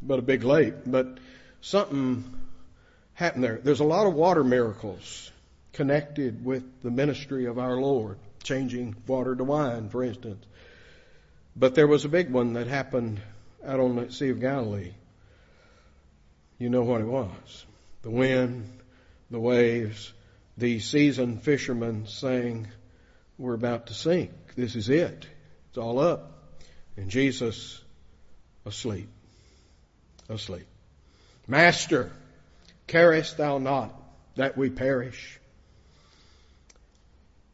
but 0.00 0.18
a 0.18 0.22
big 0.22 0.44
lake, 0.44 0.74
but 0.86 1.18
something 1.60 2.24
happened 3.14 3.44
there. 3.44 3.60
There's 3.62 3.80
a 3.80 3.84
lot 3.84 4.06
of 4.06 4.14
water 4.14 4.44
miracles 4.44 5.30
connected 5.72 6.44
with 6.44 6.82
the 6.82 6.90
ministry 6.90 7.46
of 7.46 7.58
our 7.58 7.76
Lord, 7.76 8.18
changing 8.42 8.96
water 9.06 9.34
to 9.34 9.44
wine, 9.44 9.88
for 9.88 10.04
instance. 10.04 10.44
But 11.56 11.74
there 11.74 11.86
was 11.86 12.04
a 12.04 12.08
big 12.08 12.30
one 12.30 12.54
that 12.54 12.66
happened 12.66 13.20
out 13.64 13.80
on 13.80 13.96
the 13.96 14.12
Sea 14.12 14.30
of 14.30 14.40
Galilee. 14.40 14.92
You 16.58 16.68
know 16.68 16.82
what 16.82 17.00
it 17.00 17.06
was. 17.06 17.66
The 18.02 18.10
wind, 18.10 18.68
the 19.30 19.40
waves, 19.40 20.12
the 20.56 20.78
seasoned 20.80 21.42
fishermen 21.42 22.06
saying, 22.06 22.68
we're 23.38 23.54
about 23.54 23.88
to 23.88 23.94
sink. 23.94 24.30
This 24.56 24.76
is 24.76 24.88
it. 24.88 25.26
It's 25.68 25.78
all 25.78 25.98
up. 25.98 26.32
And 26.96 27.10
Jesus 27.10 27.82
asleep. 28.64 29.08
Asleep. 30.28 30.66
Master, 31.46 32.12
carest 32.86 33.36
thou 33.36 33.58
not 33.58 33.94
that 34.36 34.56
we 34.56 34.70
perish? 34.70 35.40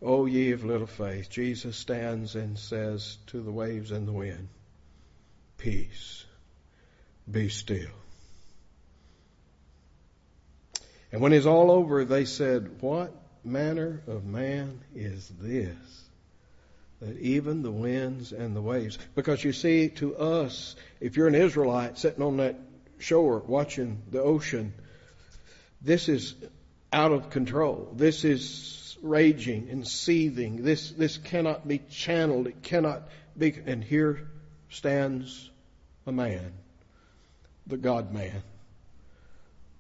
O 0.03 0.27
ye 0.27 0.53
of 0.53 0.65
little 0.65 0.87
faith, 0.87 1.29
Jesus 1.29 1.77
stands 1.77 2.35
and 2.35 2.59
says 2.59 3.19
to 3.29 3.41
the 3.41 3.53
waves 3.53 3.91
and 3.91 4.09
the 4.09 4.13
wind, 4.13 4.49
Peace, 5.59 6.25
be 7.31 7.49
still. 7.51 7.91
And 11.13 11.21
when 11.21 11.33
it's 11.33 11.47
all 11.47 11.71
over, 11.71 12.05
they 12.05 12.25
said, 12.25 12.81
What 12.81 13.15
manner 13.45 14.03
of 14.07 14.25
man 14.25 14.81
is 14.95 15.31
this? 15.41 15.77
That 17.01 17.19
even 17.19 17.63
the 17.63 17.71
winds 17.71 18.33
and 18.33 18.55
the 18.55 18.61
waves, 18.61 18.99
because 19.15 19.43
you 19.43 19.53
see, 19.53 19.89
to 19.89 20.17
us, 20.17 20.77
if 21.01 21.17
you're 21.17 21.29
an 21.29 21.35
Israelite 21.35 21.99
sitting 21.99 22.23
on 22.23 22.37
that 22.39 22.57
shore 22.99 23.39
watching 23.39 24.03
the 24.11 24.21
ocean, 24.21 24.75
this 25.81 26.09
is 26.09 26.35
out 26.93 27.13
of 27.13 27.31
control. 27.31 27.91
This 27.97 28.25
is 28.25 28.99
raging 29.03 29.71
and 29.71 29.87
seething. 29.87 30.63
This, 30.63 30.91
this 30.91 31.17
cannot 31.17 31.67
be 31.67 31.79
channeled. 31.91 32.49
It 32.49 32.63
cannot 32.63 33.09
be, 33.37 33.59
and 33.65 33.83
here 33.83 34.29
stands 34.69 35.49
a 36.07 36.13
man, 36.13 36.53
the 37.67 37.79
God 37.79 38.13
man, 38.13 38.43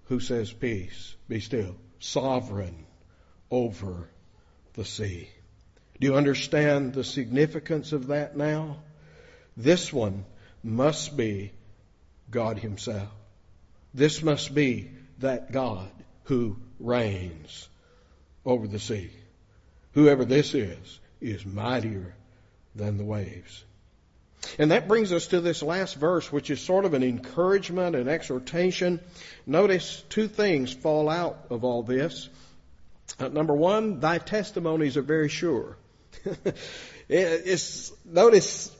who 0.05 0.20
says, 0.20 0.53
peace, 0.53 1.14
be 1.29 1.40
still, 1.40 1.77
sovereign, 1.99 2.87
over 3.51 4.09
the 4.75 4.85
sea. 4.85 5.29
Do 6.01 6.07
you 6.07 6.17
understand 6.17 6.95
the 6.95 7.05
significance 7.05 7.93
of 7.93 8.09
that 8.09 8.37
now? 8.37 8.79
This 9.57 9.93
one 9.93 10.25
must 10.63 11.17
be 11.17 11.53
God 12.31 12.59
Himself. 12.59 13.09
This 13.93 14.23
must 14.23 14.55
be 14.55 14.91
that 15.19 15.53
God 15.53 15.91
who 16.25 16.57
reigns 16.79 17.69
over 18.45 18.67
the 18.67 18.79
sea. 18.79 19.11
Whoever 19.93 20.25
this 20.25 20.55
is, 20.55 21.01
is 21.21 21.45
mightier 21.45 22.15
than 22.75 22.97
the 22.97 23.05
waves. 23.05 23.65
And 24.59 24.71
that 24.71 24.89
brings 24.89 25.13
us 25.13 25.27
to 25.29 25.41
this 25.41 25.63
last 25.63 25.97
verse, 25.97 26.33
which 26.33 26.51
is 26.51 26.61
sort 26.61 26.85
of 26.85 26.95
an 26.95 27.03
encouragement 27.03 27.95
and 27.95 28.09
exhortation. 28.09 29.01
Notice 29.47 30.03
two 30.09 30.29
things 30.29 30.73
fall 30.73 31.09
out 31.09 31.47
of 31.51 31.65
all 31.65 31.83
this. 31.83 32.29
Uh, 33.18 33.29
number 33.29 33.55
one, 33.55 34.01
thy 34.01 34.18
testimonies 34.18 34.96
are 34.96 35.03
very 35.03 35.29
sure. 35.29 35.77
it's, 37.09 37.92
notice, 38.05 38.75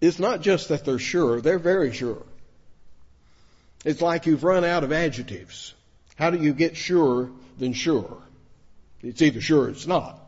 it's 0.00 0.18
not 0.18 0.40
just 0.40 0.68
that 0.68 0.84
they're 0.84 0.98
sure, 0.98 1.40
they're 1.40 1.58
very 1.58 1.92
sure. 1.92 2.22
It's 3.84 4.00
like 4.00 4.26
you've 4.26 4.44
run 4.44 4.64
out 4.64 4.84
of 4.84 4.92
adjectives. 4.92 5.74
How 6.16 6.30
do 6.30 6.38
you 6.38 6.54
get 6.54 6.76
sure 6.76 7.30
than 7.58 7.72
sure? 7.72 8.18
It's 9.02 9.20
either 9.20 9.40
sure 9.40 9.64
or 9.64 9.68
it's 9.68 9.86
not. 9.86 10.18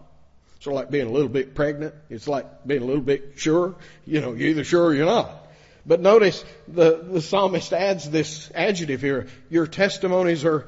Sort 0.60 0.74
of 0.74 0.82
like 0.82 0.90
being 0.90 1.06
a 1.06 1.10
little 1.10 1.28
bit 1.28 1.54
pregnant. 1.54 1.94
It's 2.10 2.28
like 2.28 2.66
being 2.66 2.82
a 2.82 2.84
little 2.84 3.02
bit 3.02 3.34
sure. 3.36 3.76
You 4.04 4.20
know, 4.20 4.32
you're 4.32 4.48
either 4.48 4.64
sure 4.64 4.86
or 4.86 4.94
you're 4.94 5.06
not. 5.06 5.46
But 5.86 6.00
notice 6.00 6.44
the, 6.66 6.96
the 6.96 7.22
psalmist 7.22 7.72
adds 7.72 8.10
this 8.10 8.50
adjective 8.54 9.00
here. 9.00 9.28
Your 9.48 9.66
testimonies 9.66 10.44
are 10.44 10.66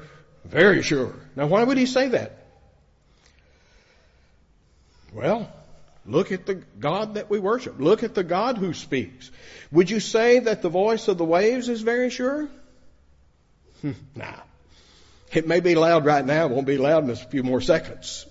very 0.49 0.81
sure. 0.81 1.13
Now, 1.35 1.47
why 1.47 1.63
would 1.63 1.77
he 1.77 1.85
say 1.85 2.09
that? 2.09 2.45
Well, 5.13 5.51
look 6.05 6.31
at 6.31 6.45
the 6.45 6.55
God 6.55 7.15
that 7.15 7.29
we 7.29 7.39
worship. 7.39 7.79
Look 7.79 8.03
at 8.03 8.15
the 8.15 8.23
God 8.23 8.57
who 8.57 8.73
speaks. 8.73 9.31
Would 9.71 9.89
you 9.89 9.99
say 9.99 10.39
that 10.39 10.61
the 10.61 10.69
voice 10.69 11.07
of 11.07 11.17
the 11.17 11.25
waves 11.25 11.69
is 11.69 11.81
very 11.81 12.09
sure? 12.09 12.47
Hmm, 13.81 13.91
nah. 14.15 14.33
It 15.33 15.47
may 15.47 15.59
be 15.59 15.75
loud 15.75 16.05
right 16.05 16.25
now, 16.25 16.45
it 16.45 16.51
won't 16.51 16.65
be 16.65 16.77
loud 16.77 17.03
in 17.03 17.09
a 17.11 17.15
few 17.15 17.43
more 17.43 17.61
seconds. 17.61 18.25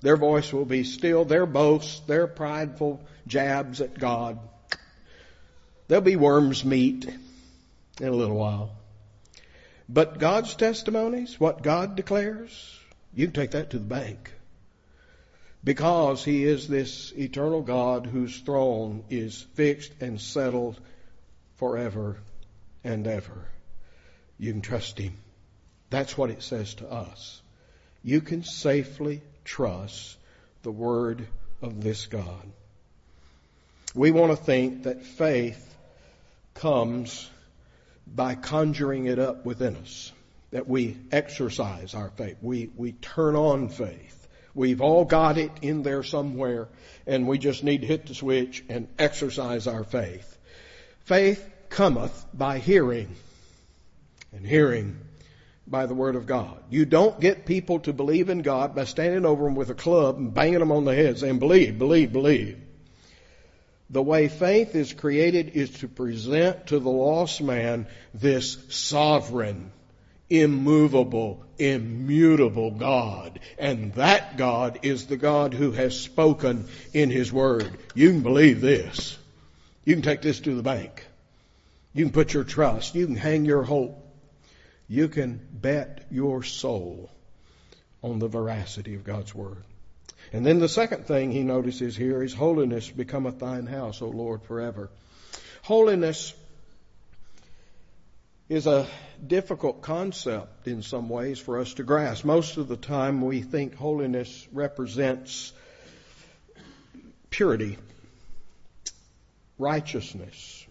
Their 0.00 0.16
voice 0.16 0.50
will 0.52 0.64
be 0.64 0.84
still, 0.84 1.26
their 1.26 1.44
boasts, 1.44 2.00
their 2.06 2.26
prideful 2.26 3.02
jabs 3.26 3.82
at 3.82 3.98
God. 3.98 4.38
There'll 5.88 6.02
be 6.02 6.16
worms 6.16 6.64
meat 6.64 7.06
in 8.00 8.08
a 8.08 8.12
little 8.12 8.36
while. 8.36 8.70
But 9.92 10.20
God's 10.20 10.54
testimonies, 10.54 11.40
what 11.40 11.64
God 11.64 11.96
declares, 11.96 12.78
you 13.12 13.26
can 13.26 13.34
take 13.34 13.50
that 13.52 13.70
to 13.70 13.78
the 13.78 13.84
bank. 13.84 14.30
Because 15.64 16.24
He 16.24 16.44
is 16.44 16.68
this 16.68 17.12
eternal 17.18 17.60
God 17.60 18.06
whose 18.06 18.38
throne 18.38 19.02
is 19.10 19.42
fixed 19.54 19.90
and 20.00 20.20
settled 20.20 20.78
forever 21.56 22.18
and 22.84 23.04
ever. 23.08 23.48
You 24.38 24.52
can 24.52 24.60
trust 24.60 24.96
Him. 24.96 25.14
That's 25.90 26.16
what 26.16 26.30
it 26.30 26.44
says 26.44 26.74
to 26.74 26.88
us. 26.88 27.42
You 28.04 28.20
can 28.20 28.44
safely 28.44 29.22
trust 29.44 30.16
the 30.62 30.70
Word 30.70 31.26
of 31.62 31.82
this 31.82 32.06
God. 32.06 32.46
We 33.92 34.12
want 34.12 34.30
to 34.30 34.36
think 34.36 34.84
that 34.84 35.04
faith 35.04 35.74
comes 36.54 37.28
by 38.06 38.34
conjuring 38.34 39.06
it 39.06 39.18
up 39.18 39.44
within 39.44 39.76
us, 39.76 40.12
that 40.50 40.68
we 40.68 40.96
exercise 41.12 41.94
our 41.94 42.10
faith. 42.10 42.36
We, 42.42 42.70
we 42.76 42.92
turn 42.92 43.36
on 43.36 43.68
faith. 43.68 44.28
We've 44.54 44.80
all 44.80 45.04
got 45.04 45.38
it 45.38 45.52
in 45.62 45.82
there 45.82 46.02
somewhere, 46.02 46.68
and 47.06 47.28
we 47.28 47.38
just 47.38 47.62
need 47.62 47.82
to 47.82 47.86
hit 47.86 48.06
the 48.06 48.14
switch 48.14 48.64
and 48.68 48.88
exercise 48.98 49.66
our 49.66 49.84
faith. 49.84 50.38
Faith 51.04 51.48
cometh 51.68 52.26
by 52.34 52.58
hearing, 52.58 53.14
and 54.32 54.44
hearing 54.46 54.98
by 55.66 55.86
the 55.86 55.94
Word 55.94 56.16
of 56.16 56.26
God. 56.26 56.60
You 56.68 56.84
don't 56.84 57.20
get 57.20 57.46
people 57.46 57.78
to 57.80 57.92
believe 57.92 58.28
in 58.28 58.42
God 58.42 58.74
by 58.74 58.84
standing 58.84 59.24
over 59.24 59.44
them 59.44 59.54
with 59.54 59.70
a 59.70 59.74
club 59.74 60.18
and 60.18 60.34
banging 60.34 60.58
them 60.58 60.72
on 60.72 60.84
the 60.84 60.94
head 60.94 61.18
saying, 61.18 61.38
believe, 61.38 61.78
believe, 61.78 62.12
believe. 62.12 62.60
The 63.90 64.02
way 64.02 64.28
faith 64.28 64.74
is 64.74 64.92
created 64.92 65.50
is 65.50 65.70
to 65.80 65.88
present 65.88 66.68
to 66.68 66.78
the 66.78 66.90
lost 66.90 67.42
man 67.42 67.86
this 68.14 68.56
sovereign, 68.68 69.72
immovable, 70.28 71.44
immutable 71.58 72.70
God. 72.70 73.40
And 73.58 73.92
that 73.94 74.36
God 74.36 74.80
is 74.82 75.06
the 75.06 75.16
God 75.16 75.54
who 75.54 75.72
has 75.72 75.98
spoken 75.98 76.68
in 76.92 77.10
His 77.10 77.32
Word. 77.32 77.70
You 77.94 78.10
can 78.10 78.22
believe 78.22 78.60
this. 78.60 79.18
You 79.84 79.94
can 79.94 80.02
take 80.02 80.22
this 80.22 80.40
to 80.40 80.54
the 80.54 80.62
bank. 80.62 81.04
You 81.92 82.04
can 82.04 82.12
put 82.12 82.32
your 82.32 82.44
trust. 82.44 82.94
You 82.94 83.06
can 83.06 83.16
hang 83.16 83.44
your 83.44 83.64
hope 83.64 84.00
you 84.90 85.06
can 85.06 85.40
bet 85.52 86.04
your 86.10 86.42
soul 86.42 87.08
on 88.02 88.18
the 88.18 88.26
veracity 88.26 88.96
of 88.96 89.04
God's 89.04 89.32
Word. 89.32 89.62
And 90.32 90.46
then 90.46 90.58
the 90.58 90.68
second 90.68 91.06
thing 91.06 91.32
he 91.32 91.42
notices 91.42 91.96
here 91.96 92.22
is 92.22 92.32
holiness 92.32 92.88
becometh 92.88 93.38
thine 93.38 93.66
house, 93.66 94.00
O 94.00 94.08
Lord, 94.08 94.42
forever. 94.42 94.90
Holiness 95.62 96.34
is 98.48 98.66
a 98.66 98.86
difficult 99.24 99.82
concept 99.82 100.66
in 100.66 100.82
some 100.82 101.08
ways 101.08 101.38
for 101.38 101.58
us 101.58 101.74
to 101.74 101.82
grasp. 101.82 102.24
Most 102.24 102.56
of 102.56 102.68
the 102.68 102.76
time 102.76 103.22
we 103.22 103.42
think 103.42 103.74
holiness 103.74 104.46
represents 104.52 105.52
purity, 107.30 107.78
righteousness. 109.58 110.66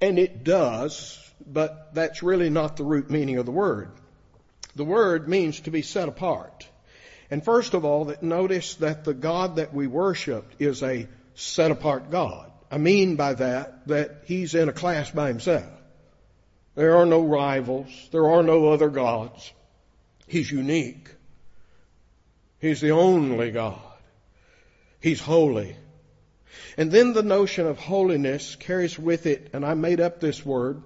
And 0.00 0.18
it 0.18 0.44
does 0.44 1.20
but 1.46 1.94
that's 1.94 2.22
really 2.22 2.50
not 2.50 2.76
the 2.76 2.84
root 2.84 3.10
meaning 3.10 3.38
of 3.38 3.46
the 3.46 3.52
word. 3.52 3.90
The 4.76 4.84
word 4.84 5.28
means 5.28 5.60
to 5.60 5.70
be 5.70 5.82
set 5.82 6.08
apart. 6.08 6.66
And 7.34 7.44
first 7.44 7.74
of 7.74 7.84
all, 7.84 8.14
notice 8.20 8.76
that 8.76 9.02
the 9.02 9.12
God 9.12 9.56
that 9.56 9.74
we 9.74 9.88
worship 9.88 10.52
is 10.60 10.84
a 10.84 11.08
set 11.34 11.72
apart 11.72 12.08
God. 12.08 12.48
I 12.70 12.78
mean 12.78 13.16
by 13.16 13.34
that, 13.34 13.88
that 13.88 14.22
He's 14.26 14.54
in 14.54 14.68
a 14.68 14.72
class 14.72 15.10
by 15.10 15.26
Himself. 15.26 15.68
There 16.76 16.96
are 16.96 17.06
no 17.06 17.24
rivals. 17.24 17.88
There 18.12 18.30
are 18.30 18.44
no 18.44 18.68
other 18.68 18.88
gods. 18.88 19.52
He's 20.28 20.48
unique. 20.48 21.08
He's 22.60 22.80
the 22.80 22.92
only 22.92 23.50
God. 23.50 23.82
He's 25.00 25.20
holy. 25.20 25.74
And 26.76 26.92
then 26.92 27.14
the 27.14 27.24
notion 27.24 27.66
of 27.66 27.80
holiness 27.80 28.54
carries 28.54 28.96
with 28.96 29.26
it, 29.26 29.50
and 29.52 29.66
I 29.66 29.74
made 29.74 30.00
up 30.00 30.20
this 30.20 30.46
word, 30.46 30.84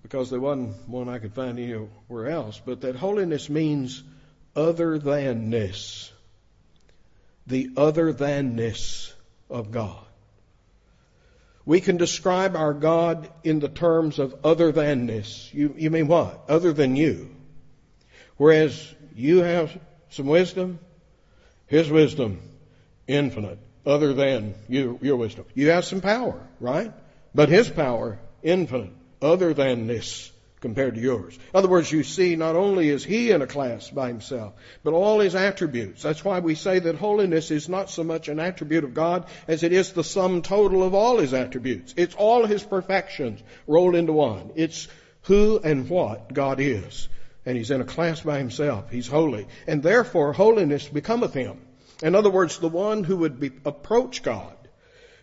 because 0.00 0.30
there 0.30 0.40
wasn't 0.40 0.88
one 0.88 1.10
I 1.10 1.18
could 1.18 1.34
find 1.34 1.58
anywhere 1.58 2.28
else, 2.28 2.58
but 2.64 2.80
that 2.80 2.96
holiness 2.96 3.50
means 3.50 4.02
other 4.56 4.98
thanness. 4.98 6.12
The 7.46 7.70
other 7.76 8.12
thanness 8.12 9.14
of 9.48 9.70
God. 9.70 10.04
We 11.64 11.80
can 11.80 11.96
describe 11.96 12.56
our 12.56 12.72
God 12.72 13.28
in 13.44 13.60
the 13.60 13.68
terms 13.68 14.18
of 14.18 14.34
other 14.44 14.72
thanness. 14.72 15.50
You, 15.52 15.74
you 15.76 15.90
mean 15.90 16.08
what? 16.08 16.44
Other 16.48 16.72
than 16.72 16.96
you. 16.96 17.34
Whereas 18.36 18.94
you 19.14 19.38
have 19.38 19.76
some 20.10 20.26
wisdom, 20.26 20.78
His 21.66 21.90
wisdom, 21.90 22.40
infinite, 23.06 23.58
other 23.84 24.14
than 24.14 24.54
you, 24.68 24.98
your 25.02 25.16
wisdom. 25.16 25.44
You 25.54 25.70
have 25.70 25.84
some 25.84 26.00
power, 26.00 26.40
right? 26.60 26.92
But 27.34 27.48
His 27.48 27.68
power, 27.68 28.18
infinite 28.42 28.92
other 29.20 29.54
than 29.54 29.86
this 29.86 30.30
compared 30.66 30.96
to 30.96 31.00
yours. 31.00 31.32
In 31.36 31.58
other 31.58 31.68
words, 31.68 31.92
you 31.92 32.02
see, 32.02 32.34
not 32.34 32.56
only 32.56 32.88
is 32.88 33.04
he 33.04 33.30
in 33.30 33.40
a 33.40 33.46
class 33.46 33.88
by 33.88 34.08
himself, 34.08 34.52
but 34.82 34.94
all 34.94 35.20
his 35.20 35.36
attributes. 35.36 36.02
That's 36.02 36.24
why 36.24 36.40
we 36.40 36.56
say 36.56 36.80
that 36.80 36.96
holiness 36.96 37.52
is 37.52 37.68
not 37.68 37.88
so 37.88 38.02
much 38.02 38.26
an 38.26 38.40
attribute 38.40 38.82
of 38.82 38.92
God 38.92 39.26
as 39.46 39.62
it 39.62 39.72
is 39.72 39.92
the 39.92 40.02
sum 40.02 40.42
total 40.42 40.82
of 40.82 40.92
all 40.92 41.18
his 41.18 41.32
attributes. 41.32 41.94
It's 41.96 42.16
all 42.16 42.46
his 42.46 42.64
perfections 42.64 43.40
rolled 43.68 43.94
into 43.94 44.12
one. 44.12 44.50
It's 44.56 44.88
who 45.22 45.60
and 45.62 45.88
what 45.88 46.34
God 46.34 46.58
is. 46.58 47.08
And 47.44 47.56
he's 47.56 47.70
in 47.70 47.80
a 47.80 47.84
class 47.84 48.22
by 48.22 48.38
himself. 48.38 48.90
He's 48.90 49.06
holy. 49.06 49.46
And 49.68 49.84
therefore, 49.84 50.32
holiness 50.32 50.88
becometh 50.88 51.32
him. 51.32 51.60
In 52.02 52.16
other 52.16 52.30
words, 52.30 52.58
the 52.58 52.68
one 52.68 53.04
who 53.04 53.18
would 53.18 53.38
be, 53.38 53.52
approach 53.64 54.24
God 54.24 54.55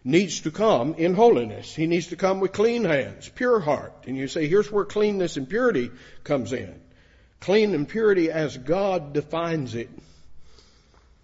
needs 0.04 0.42
to 0.42 0.52
come 0.52 0.96
in 0.96 1.14
holiness. 1.14 1.74
He 1.74 1.88
needs 1.88 2.08
to 2.08 2.16
come 2.16 2.40
with 2.40 2.52
clean 2.52 2.84
hands, 2.84 3.30
pure 3.30 3.60
heart. 3.60 3.94
And 4.06 4.18
you 4.18 4.28
say, 4.28 4.48
here's 4.48 4.72
where 4.72 4.86
cleanness 4.86 5.38
and 5.38 5.48
purity 5.48 5.92
comes 6.24 6.52
in. 6.52 6.80
Clean 7.40 7.74
and 7.74 7.88
purity 7.88 8.30
as 8.32 8.58
God 8.58 9.14
defines 9.14 9.76
it. 9.76 9.90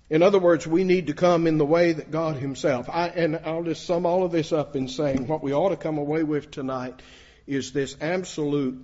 In 0.10 0.24
other 0.24 0.40
words, 0.40 0.66
we 0.66 0.84
need 0.84 1.08
to 1.08 1.14
come 1.14 1.46
in 1.46 1.58
the 1.58 1.66
way 1.66 1.94
that 1.94 2.10
God 2.10 2.36
Himself. 2.36 2.90
I, 2.90 3.10
and 3.10 3.40
I'll 3.46 3.64
just 3.64 3.86
sum 3.86 4.06
all 4.06 4.24
of 4.24 4.32
this 4.32 4.52
up 4.52 4.76
in 4.76 4.88
saying 4.88 5.28
what 5.28 5.44
we 5.44 5.54
ought 5.54 5.70
to 5.70 5.78
come 5.78 5.98
away 5.98 6.24
with 6.24 6.50
tonight 6.50 7.02
is 7.46 7.72
this 7.72 7.96
absolute 8.02 8.84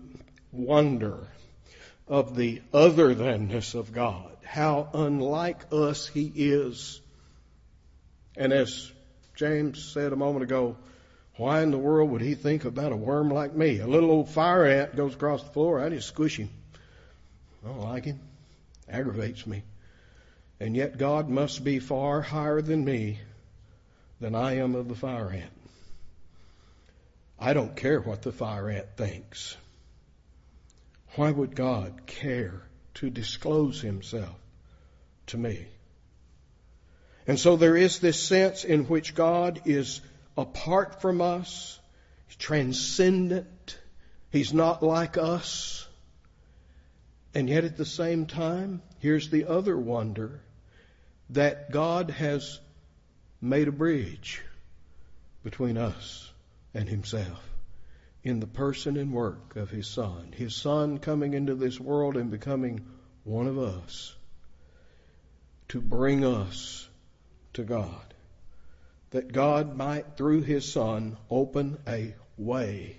wonder 0.52 1.28
of 2.08 2.36
the 2.36 2.62
other 2.74 3.16
thanness 3.16 3.74
of 3.74 3.92
God. 3.92 4.38
How 4.44 4.88
unlike 4.94 5.66
us 5.72 6.08
He 6.08 6.32
is. 6.36 7.02
And 8.38 8.54
as 8.54 8.92
James 9.36 9.84
said 9.84 10.14
a 10.14 10.16
moment 10.18 10.44
ago, 10.44 10.78
why 11.38 11.62
in 11.62 11.72
the 11.72 11.78
world 11.78 12.10
would 12.12 12.22
he 12.22 12.36
think 12.36 12.64
about 12.64 12.94
a 12.94 12.96
worm 12.96 13.30
like 13.30 13.54
me? 13.54 13.80
A 13.80 13.88
little 13.88 14.10
old 14.10 14.30
fire 14.30 14.66
ant 14.66 14.96
goes 14.96 15.14
across 15.14 15.44
the 15.44 15.50
floor, 15.50 15.82
I 15.82 15.90
just 15.90 16.08
squish 16.08 16.38
him. 16.38 16.50
I 17.64 17.68
don't 17.68 17.82
like 17.82 18.06
him. 18.06 18.20
Aggravates 18.88 19.46
me. 19.46 19.64
And 20.60 20.76
yet 20.76 20.98
God 20.98 21.30
must 21.30 21.64
be 21.64 21.80
far 21.80 22.22
higher 22.22 22.62
than 22.62 22.86
me 22.86 23.20
than 24.22 24.36
I 24.36 24.58
am 24.58 24.76
of 24.76 24.88
the 24.88 24.96
fire 24.96 25.30
ant. 25.30 25.52
I 27.38 27.54
don't 27.54 27.76
care 27.76 28.00
what 28.00 28.22
the 28.22 28.32
fire 28.32 28.70
ant 28.70 28.96
thinks. 28.96 29.58
Why 31.16 31.32
would 31.32 31.56
God 31.56 32.06
care 32.06 32.62
to 32.96 33.10
disclose 33.10 33.82
himself 33.82 34.36
to 35.28 35.38
me? 35.38 35.68
And 37.28 37.40
so 37.40 37.56
there 37.56 37.76
is 37.76 38.00
this 38.00 38.22
sense 38.22 38.64
in 38.64 38.86
which 38.86 39.16
God 39.16 39.62
is 39.66 40.02
apart 40.38 41.02
from 41.02 41.22
us, 41.22 41.80
He's 42.28 42.36
transcendent, 42.38 43.80
He's 44.32 44.54
not 44.54 44.84
like 44.84 45.18
us. 45.18 45.88
And 47.34 47.50
yet 47.50 47.66
at 47.66 47.78
the 47.78 47.86
same 47.86 48.28
time, 48.28 48.82
here's 49.00 49.30
the 49.30 49.46
other 49.46 49.78
wonder 49.78 50.42
that 51.32 51.72
God 51.72 52.12
has 52.12 52.60
made 53.42 53.68
a 53.68 53.74
bridge 53.74 54.42
between 55.44 55.78
us 55.78 56.32
and 56.74 56.88
Himself 56.88 57.44
in 58.24 58.40
the 58.40 58.48
person 58.48 58.98
and 58.98 59.12
work 59.12 59.56
of 59.56 59.70
His 59.70 59.88
Son. 59.88 60.34
His 60.36 60.56
Son 60.56 61.00
coming 61.00 61.34
into 61.34 61.56
this 61.56 61.80
world 61.80 62.18
and 62.18 62.32
becoming 62.32 62.86
one 63.24 63.48
of 63.48 63.58
us 63.58 64.16
to 65.70 65.82
bring 65.82 66.24
us 66.24 66.85
to 67.56 67.64
God. 67.64 68.14
That 69.12 69.32
God 69.32 69.76
might, 69.76 70.18
through 70.18 70.42
His 70.42 70.72
Son, 70.72 71.18
open 71.30 71.78
a 71.88 72.14
way 72.38 72.98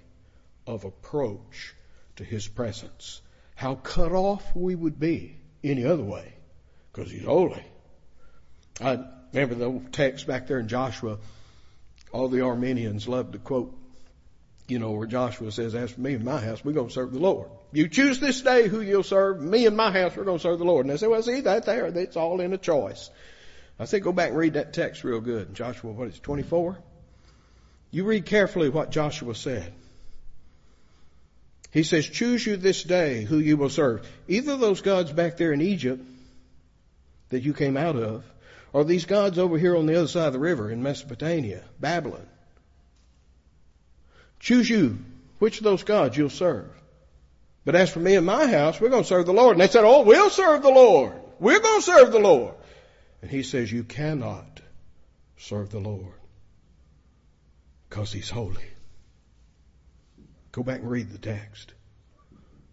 of 0.67 0.85
approach 0.85 1.75
to 2.17 2.25
His 2.25 2.47
presence. 2.47 3.21
How 3.55 3.75
cut 3.75 4.13
off 4.13 4.45
we 4.55 4.75
would 4.75 4.99
be 4.99 5.37
any 5.63 5.85
other 5.85 6.03
way, 6.03 6.35
because 6.93 7.11
He's 7.11 7.25
holy. 7.25 7.65
I 8.81 8.99
remember 9.33 9.55
the 9.55 9.81
text 9.91 10.27
back 10.27 10.47
there 10.47 10.59
in 10.59 10.69
Joshua. 10.69 11.19
All 12.13 12.29
the 12.29 12.43
Arminians 12.43 13.09
love 13.09 13.33
to 13.33 13.39
quote 13.39 13.77
You 14.69 14.79
know, 14.79 14.93
where 14.93 15.07
Joshua 15.07 15.53
says, 15.53 15.75
as 15.75 15.93
for 15.93 16.01
me 16.01 16.15
and 16.15 16.25
my 16.25 16.41
house, 16.41 16.65
we're 16.65 16.73
going 16.73 16.89
to 16.89 16.93
serve 16.95 17.13
the 17.13 17.19
Lord. 17.19 17.49
You 17.73 17.89
choose 17.89 18.21
this 18.21 18.41
day 18.41 18.69
who 18.69 18.81
you'll 18.81 19.03
serve. 19.03 19.41
Me 19.41 19.67
and 19.67 19.77
my 19.77 19.91
house, 19.91 20.17
we're 20.17 20.25
going 20.25 20.39
to 20.39 20.43
serve 20.43 20.59
the 20.59 20.65
Lord. 20.65 20.87
And 20.87 20.93
they 20.93 20.97
say, 20.99 21.09
well, 21.09 21.23
see 21.23 21.41
that 21.41 21.67
there, 21.67 21.87
it's 21.87 22.17
all 22.17 22.41
in 22.41 22.53
a 22.53 22.59
choice. 22.59 23.11
I 23.79 23.85
say 23.85 24.01
go 24.01 24.13
back 24.13 24.31
and 24.31 24.39
read 24.39 24.55
that 24.55 24.73
text 24.73 25.05
real 25.05 25.21
good. 25.21 25.55
Joshua, 25.55 25.93
what 25.93 26.09
is 26.09 26.19
24? 26.19 26.79
You 27.91 28.05
read 28.05 28.27
carefully 28.27 28.69
what 28.69 28.91
Joshua 28.91 29.35
said. 29.35 29.73
He 31.73 31.83
says, 31.83 32.09
choose 32.09 32.47
you 32.47 32.57
this 32.57 32.83
day 32.83 33.25
who 33.25 33.39
you 33.39 33.57
will 33.57 33.69
serve. 33.69 34.09
Either 34.29 34.57
those 34.57 34.81
gods 34.81 35.13
back 35.13 35.37
there 35.37 35.53
in 35.53 35.61
Egypt 35.61 36.03
that 37.29 37.43
you 37.43 37.53
came 37.53 37.77
out 37.77 37.97
of, 37.97 38.25
or 38.73 38.85
these 38.85 39.05
gods 39.05 39.39
over 39.39 39.59
here 39.59 39.77
on 39.77 39.87
the 39.87 39.97
other 39.97 40.09
side 40.09 40.29
of 40.29 40.33
the 40.33 40.39
river 40.39 40.71
in 40.71 40.83
Mesopotamia, 40.83 41.63
Babylon. 41.79 42.27
Choose 44.41 44.69
you 44.69 44.99
which 45.39 45.59
of 45.59 45.65
those 45.65 45.83
gods 45.83 46.17
you'll 46.17 46.31
serve. 46.31 46.71
But 47.65 47.75
as 47.75 47.91
for 47.91 47.99
me 47.99 48.15
and 48.15 48.25
my 48.25 48.47
house, 48.47 48.81
we're 48.81 48.91
going 48.91 49.03
to 49.03 49.09
serve 49.09 49.27
the 49.27 49.33
Lord. 49.33 49.53
And 49.53 49.61
they 49.61 49.69
said, 49.69 49.85
oh, 49.85 50.03
we'll 50.03 50.31
serve 50.31 50.63
the 50.63 50.71
Lord. 50.71 51.13
We're 51.39 51.61
going 51.61 51.81
to 51.81 51.85
serve 51.85 52.13
the 52.13 52.21
Lord. 52.21 52.55
And 53.23 53.31
he 53.31 53.43
says, 53.43 53.73
you 53.73 53.85
cannot 53.85 54.61
serve 55.37 55.71
the 55.71 55.81
Lord 55.81 56.15
because 57.89 58.13
he's 58.13 58.31
holy. 58.31 58.65
Go 60.53 60.63
back 60.63 60.81
and 60.81 60.91
read 60.91 61.11
the 61.11 61.19
text. 61.19 61.73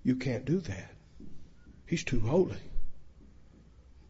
You 0.04 0.16
can't 0.16 0.46
do 0.46 0.60
that. 0.60 0.92
He's 1.86 2.04
too 2.04 2.20
holy. 2.20 2.58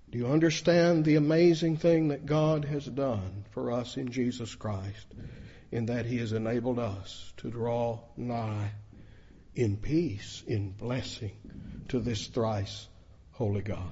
Do 0.10 0.20
you 0.20 0.28
understand 0.28 1.06
the 1.06 1.16
amazing 1.16 1.78
thing 1.78 2.10
that 2.10 2.26
God 2.26 2.66
has 2.66 2.86
done 2.86 3.46
for 3.52 3.72
us 3.72 3.98
in 3.98 4.12
Jesus 4.12 4.54
Christ 4.54 5.08
in 5.72 5.88
that 5.88 6.06
he 6.06 6.20
has 6.20 6.34
enabled 6.34 6.78
us 6.78 7.34
to 7.38 7.50
draw 7.50 8.00
nigh 8.16 8.72
in 9.56 9.78
peace, 9.78 10.44
in 10.46 10.70
blessing 10.70 11.32
to 11.88 12.00
this 12.00 12.28
thrice 12.28 12.88
holy 13.32 13.62
God? 13.62 13.92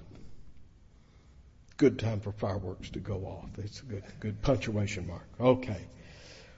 Good 1.81 1.97
time 1.97 2.19
for 2.19 2.31
fireworks 2.31 2.91
to 2.91 2.99
go 2.99 3.25
off. 3.25 3.49
It's 3.57 3.81
a 3.81 3.85
good, 3.85 4.03
good 4.19 4.39
punctuation 4.43 5.07
mark. 5.07 5.27
Okay. 5.39 5.81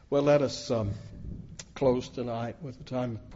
Well, 0.09 0.23
let 0.23 0.41
us 0.41 0.69
um, 0.69 0.91
close 1.75 2.09
tonight 2.09 2.57
with 2.61 2.77
a 2.81 2.83
time 2.83 3.21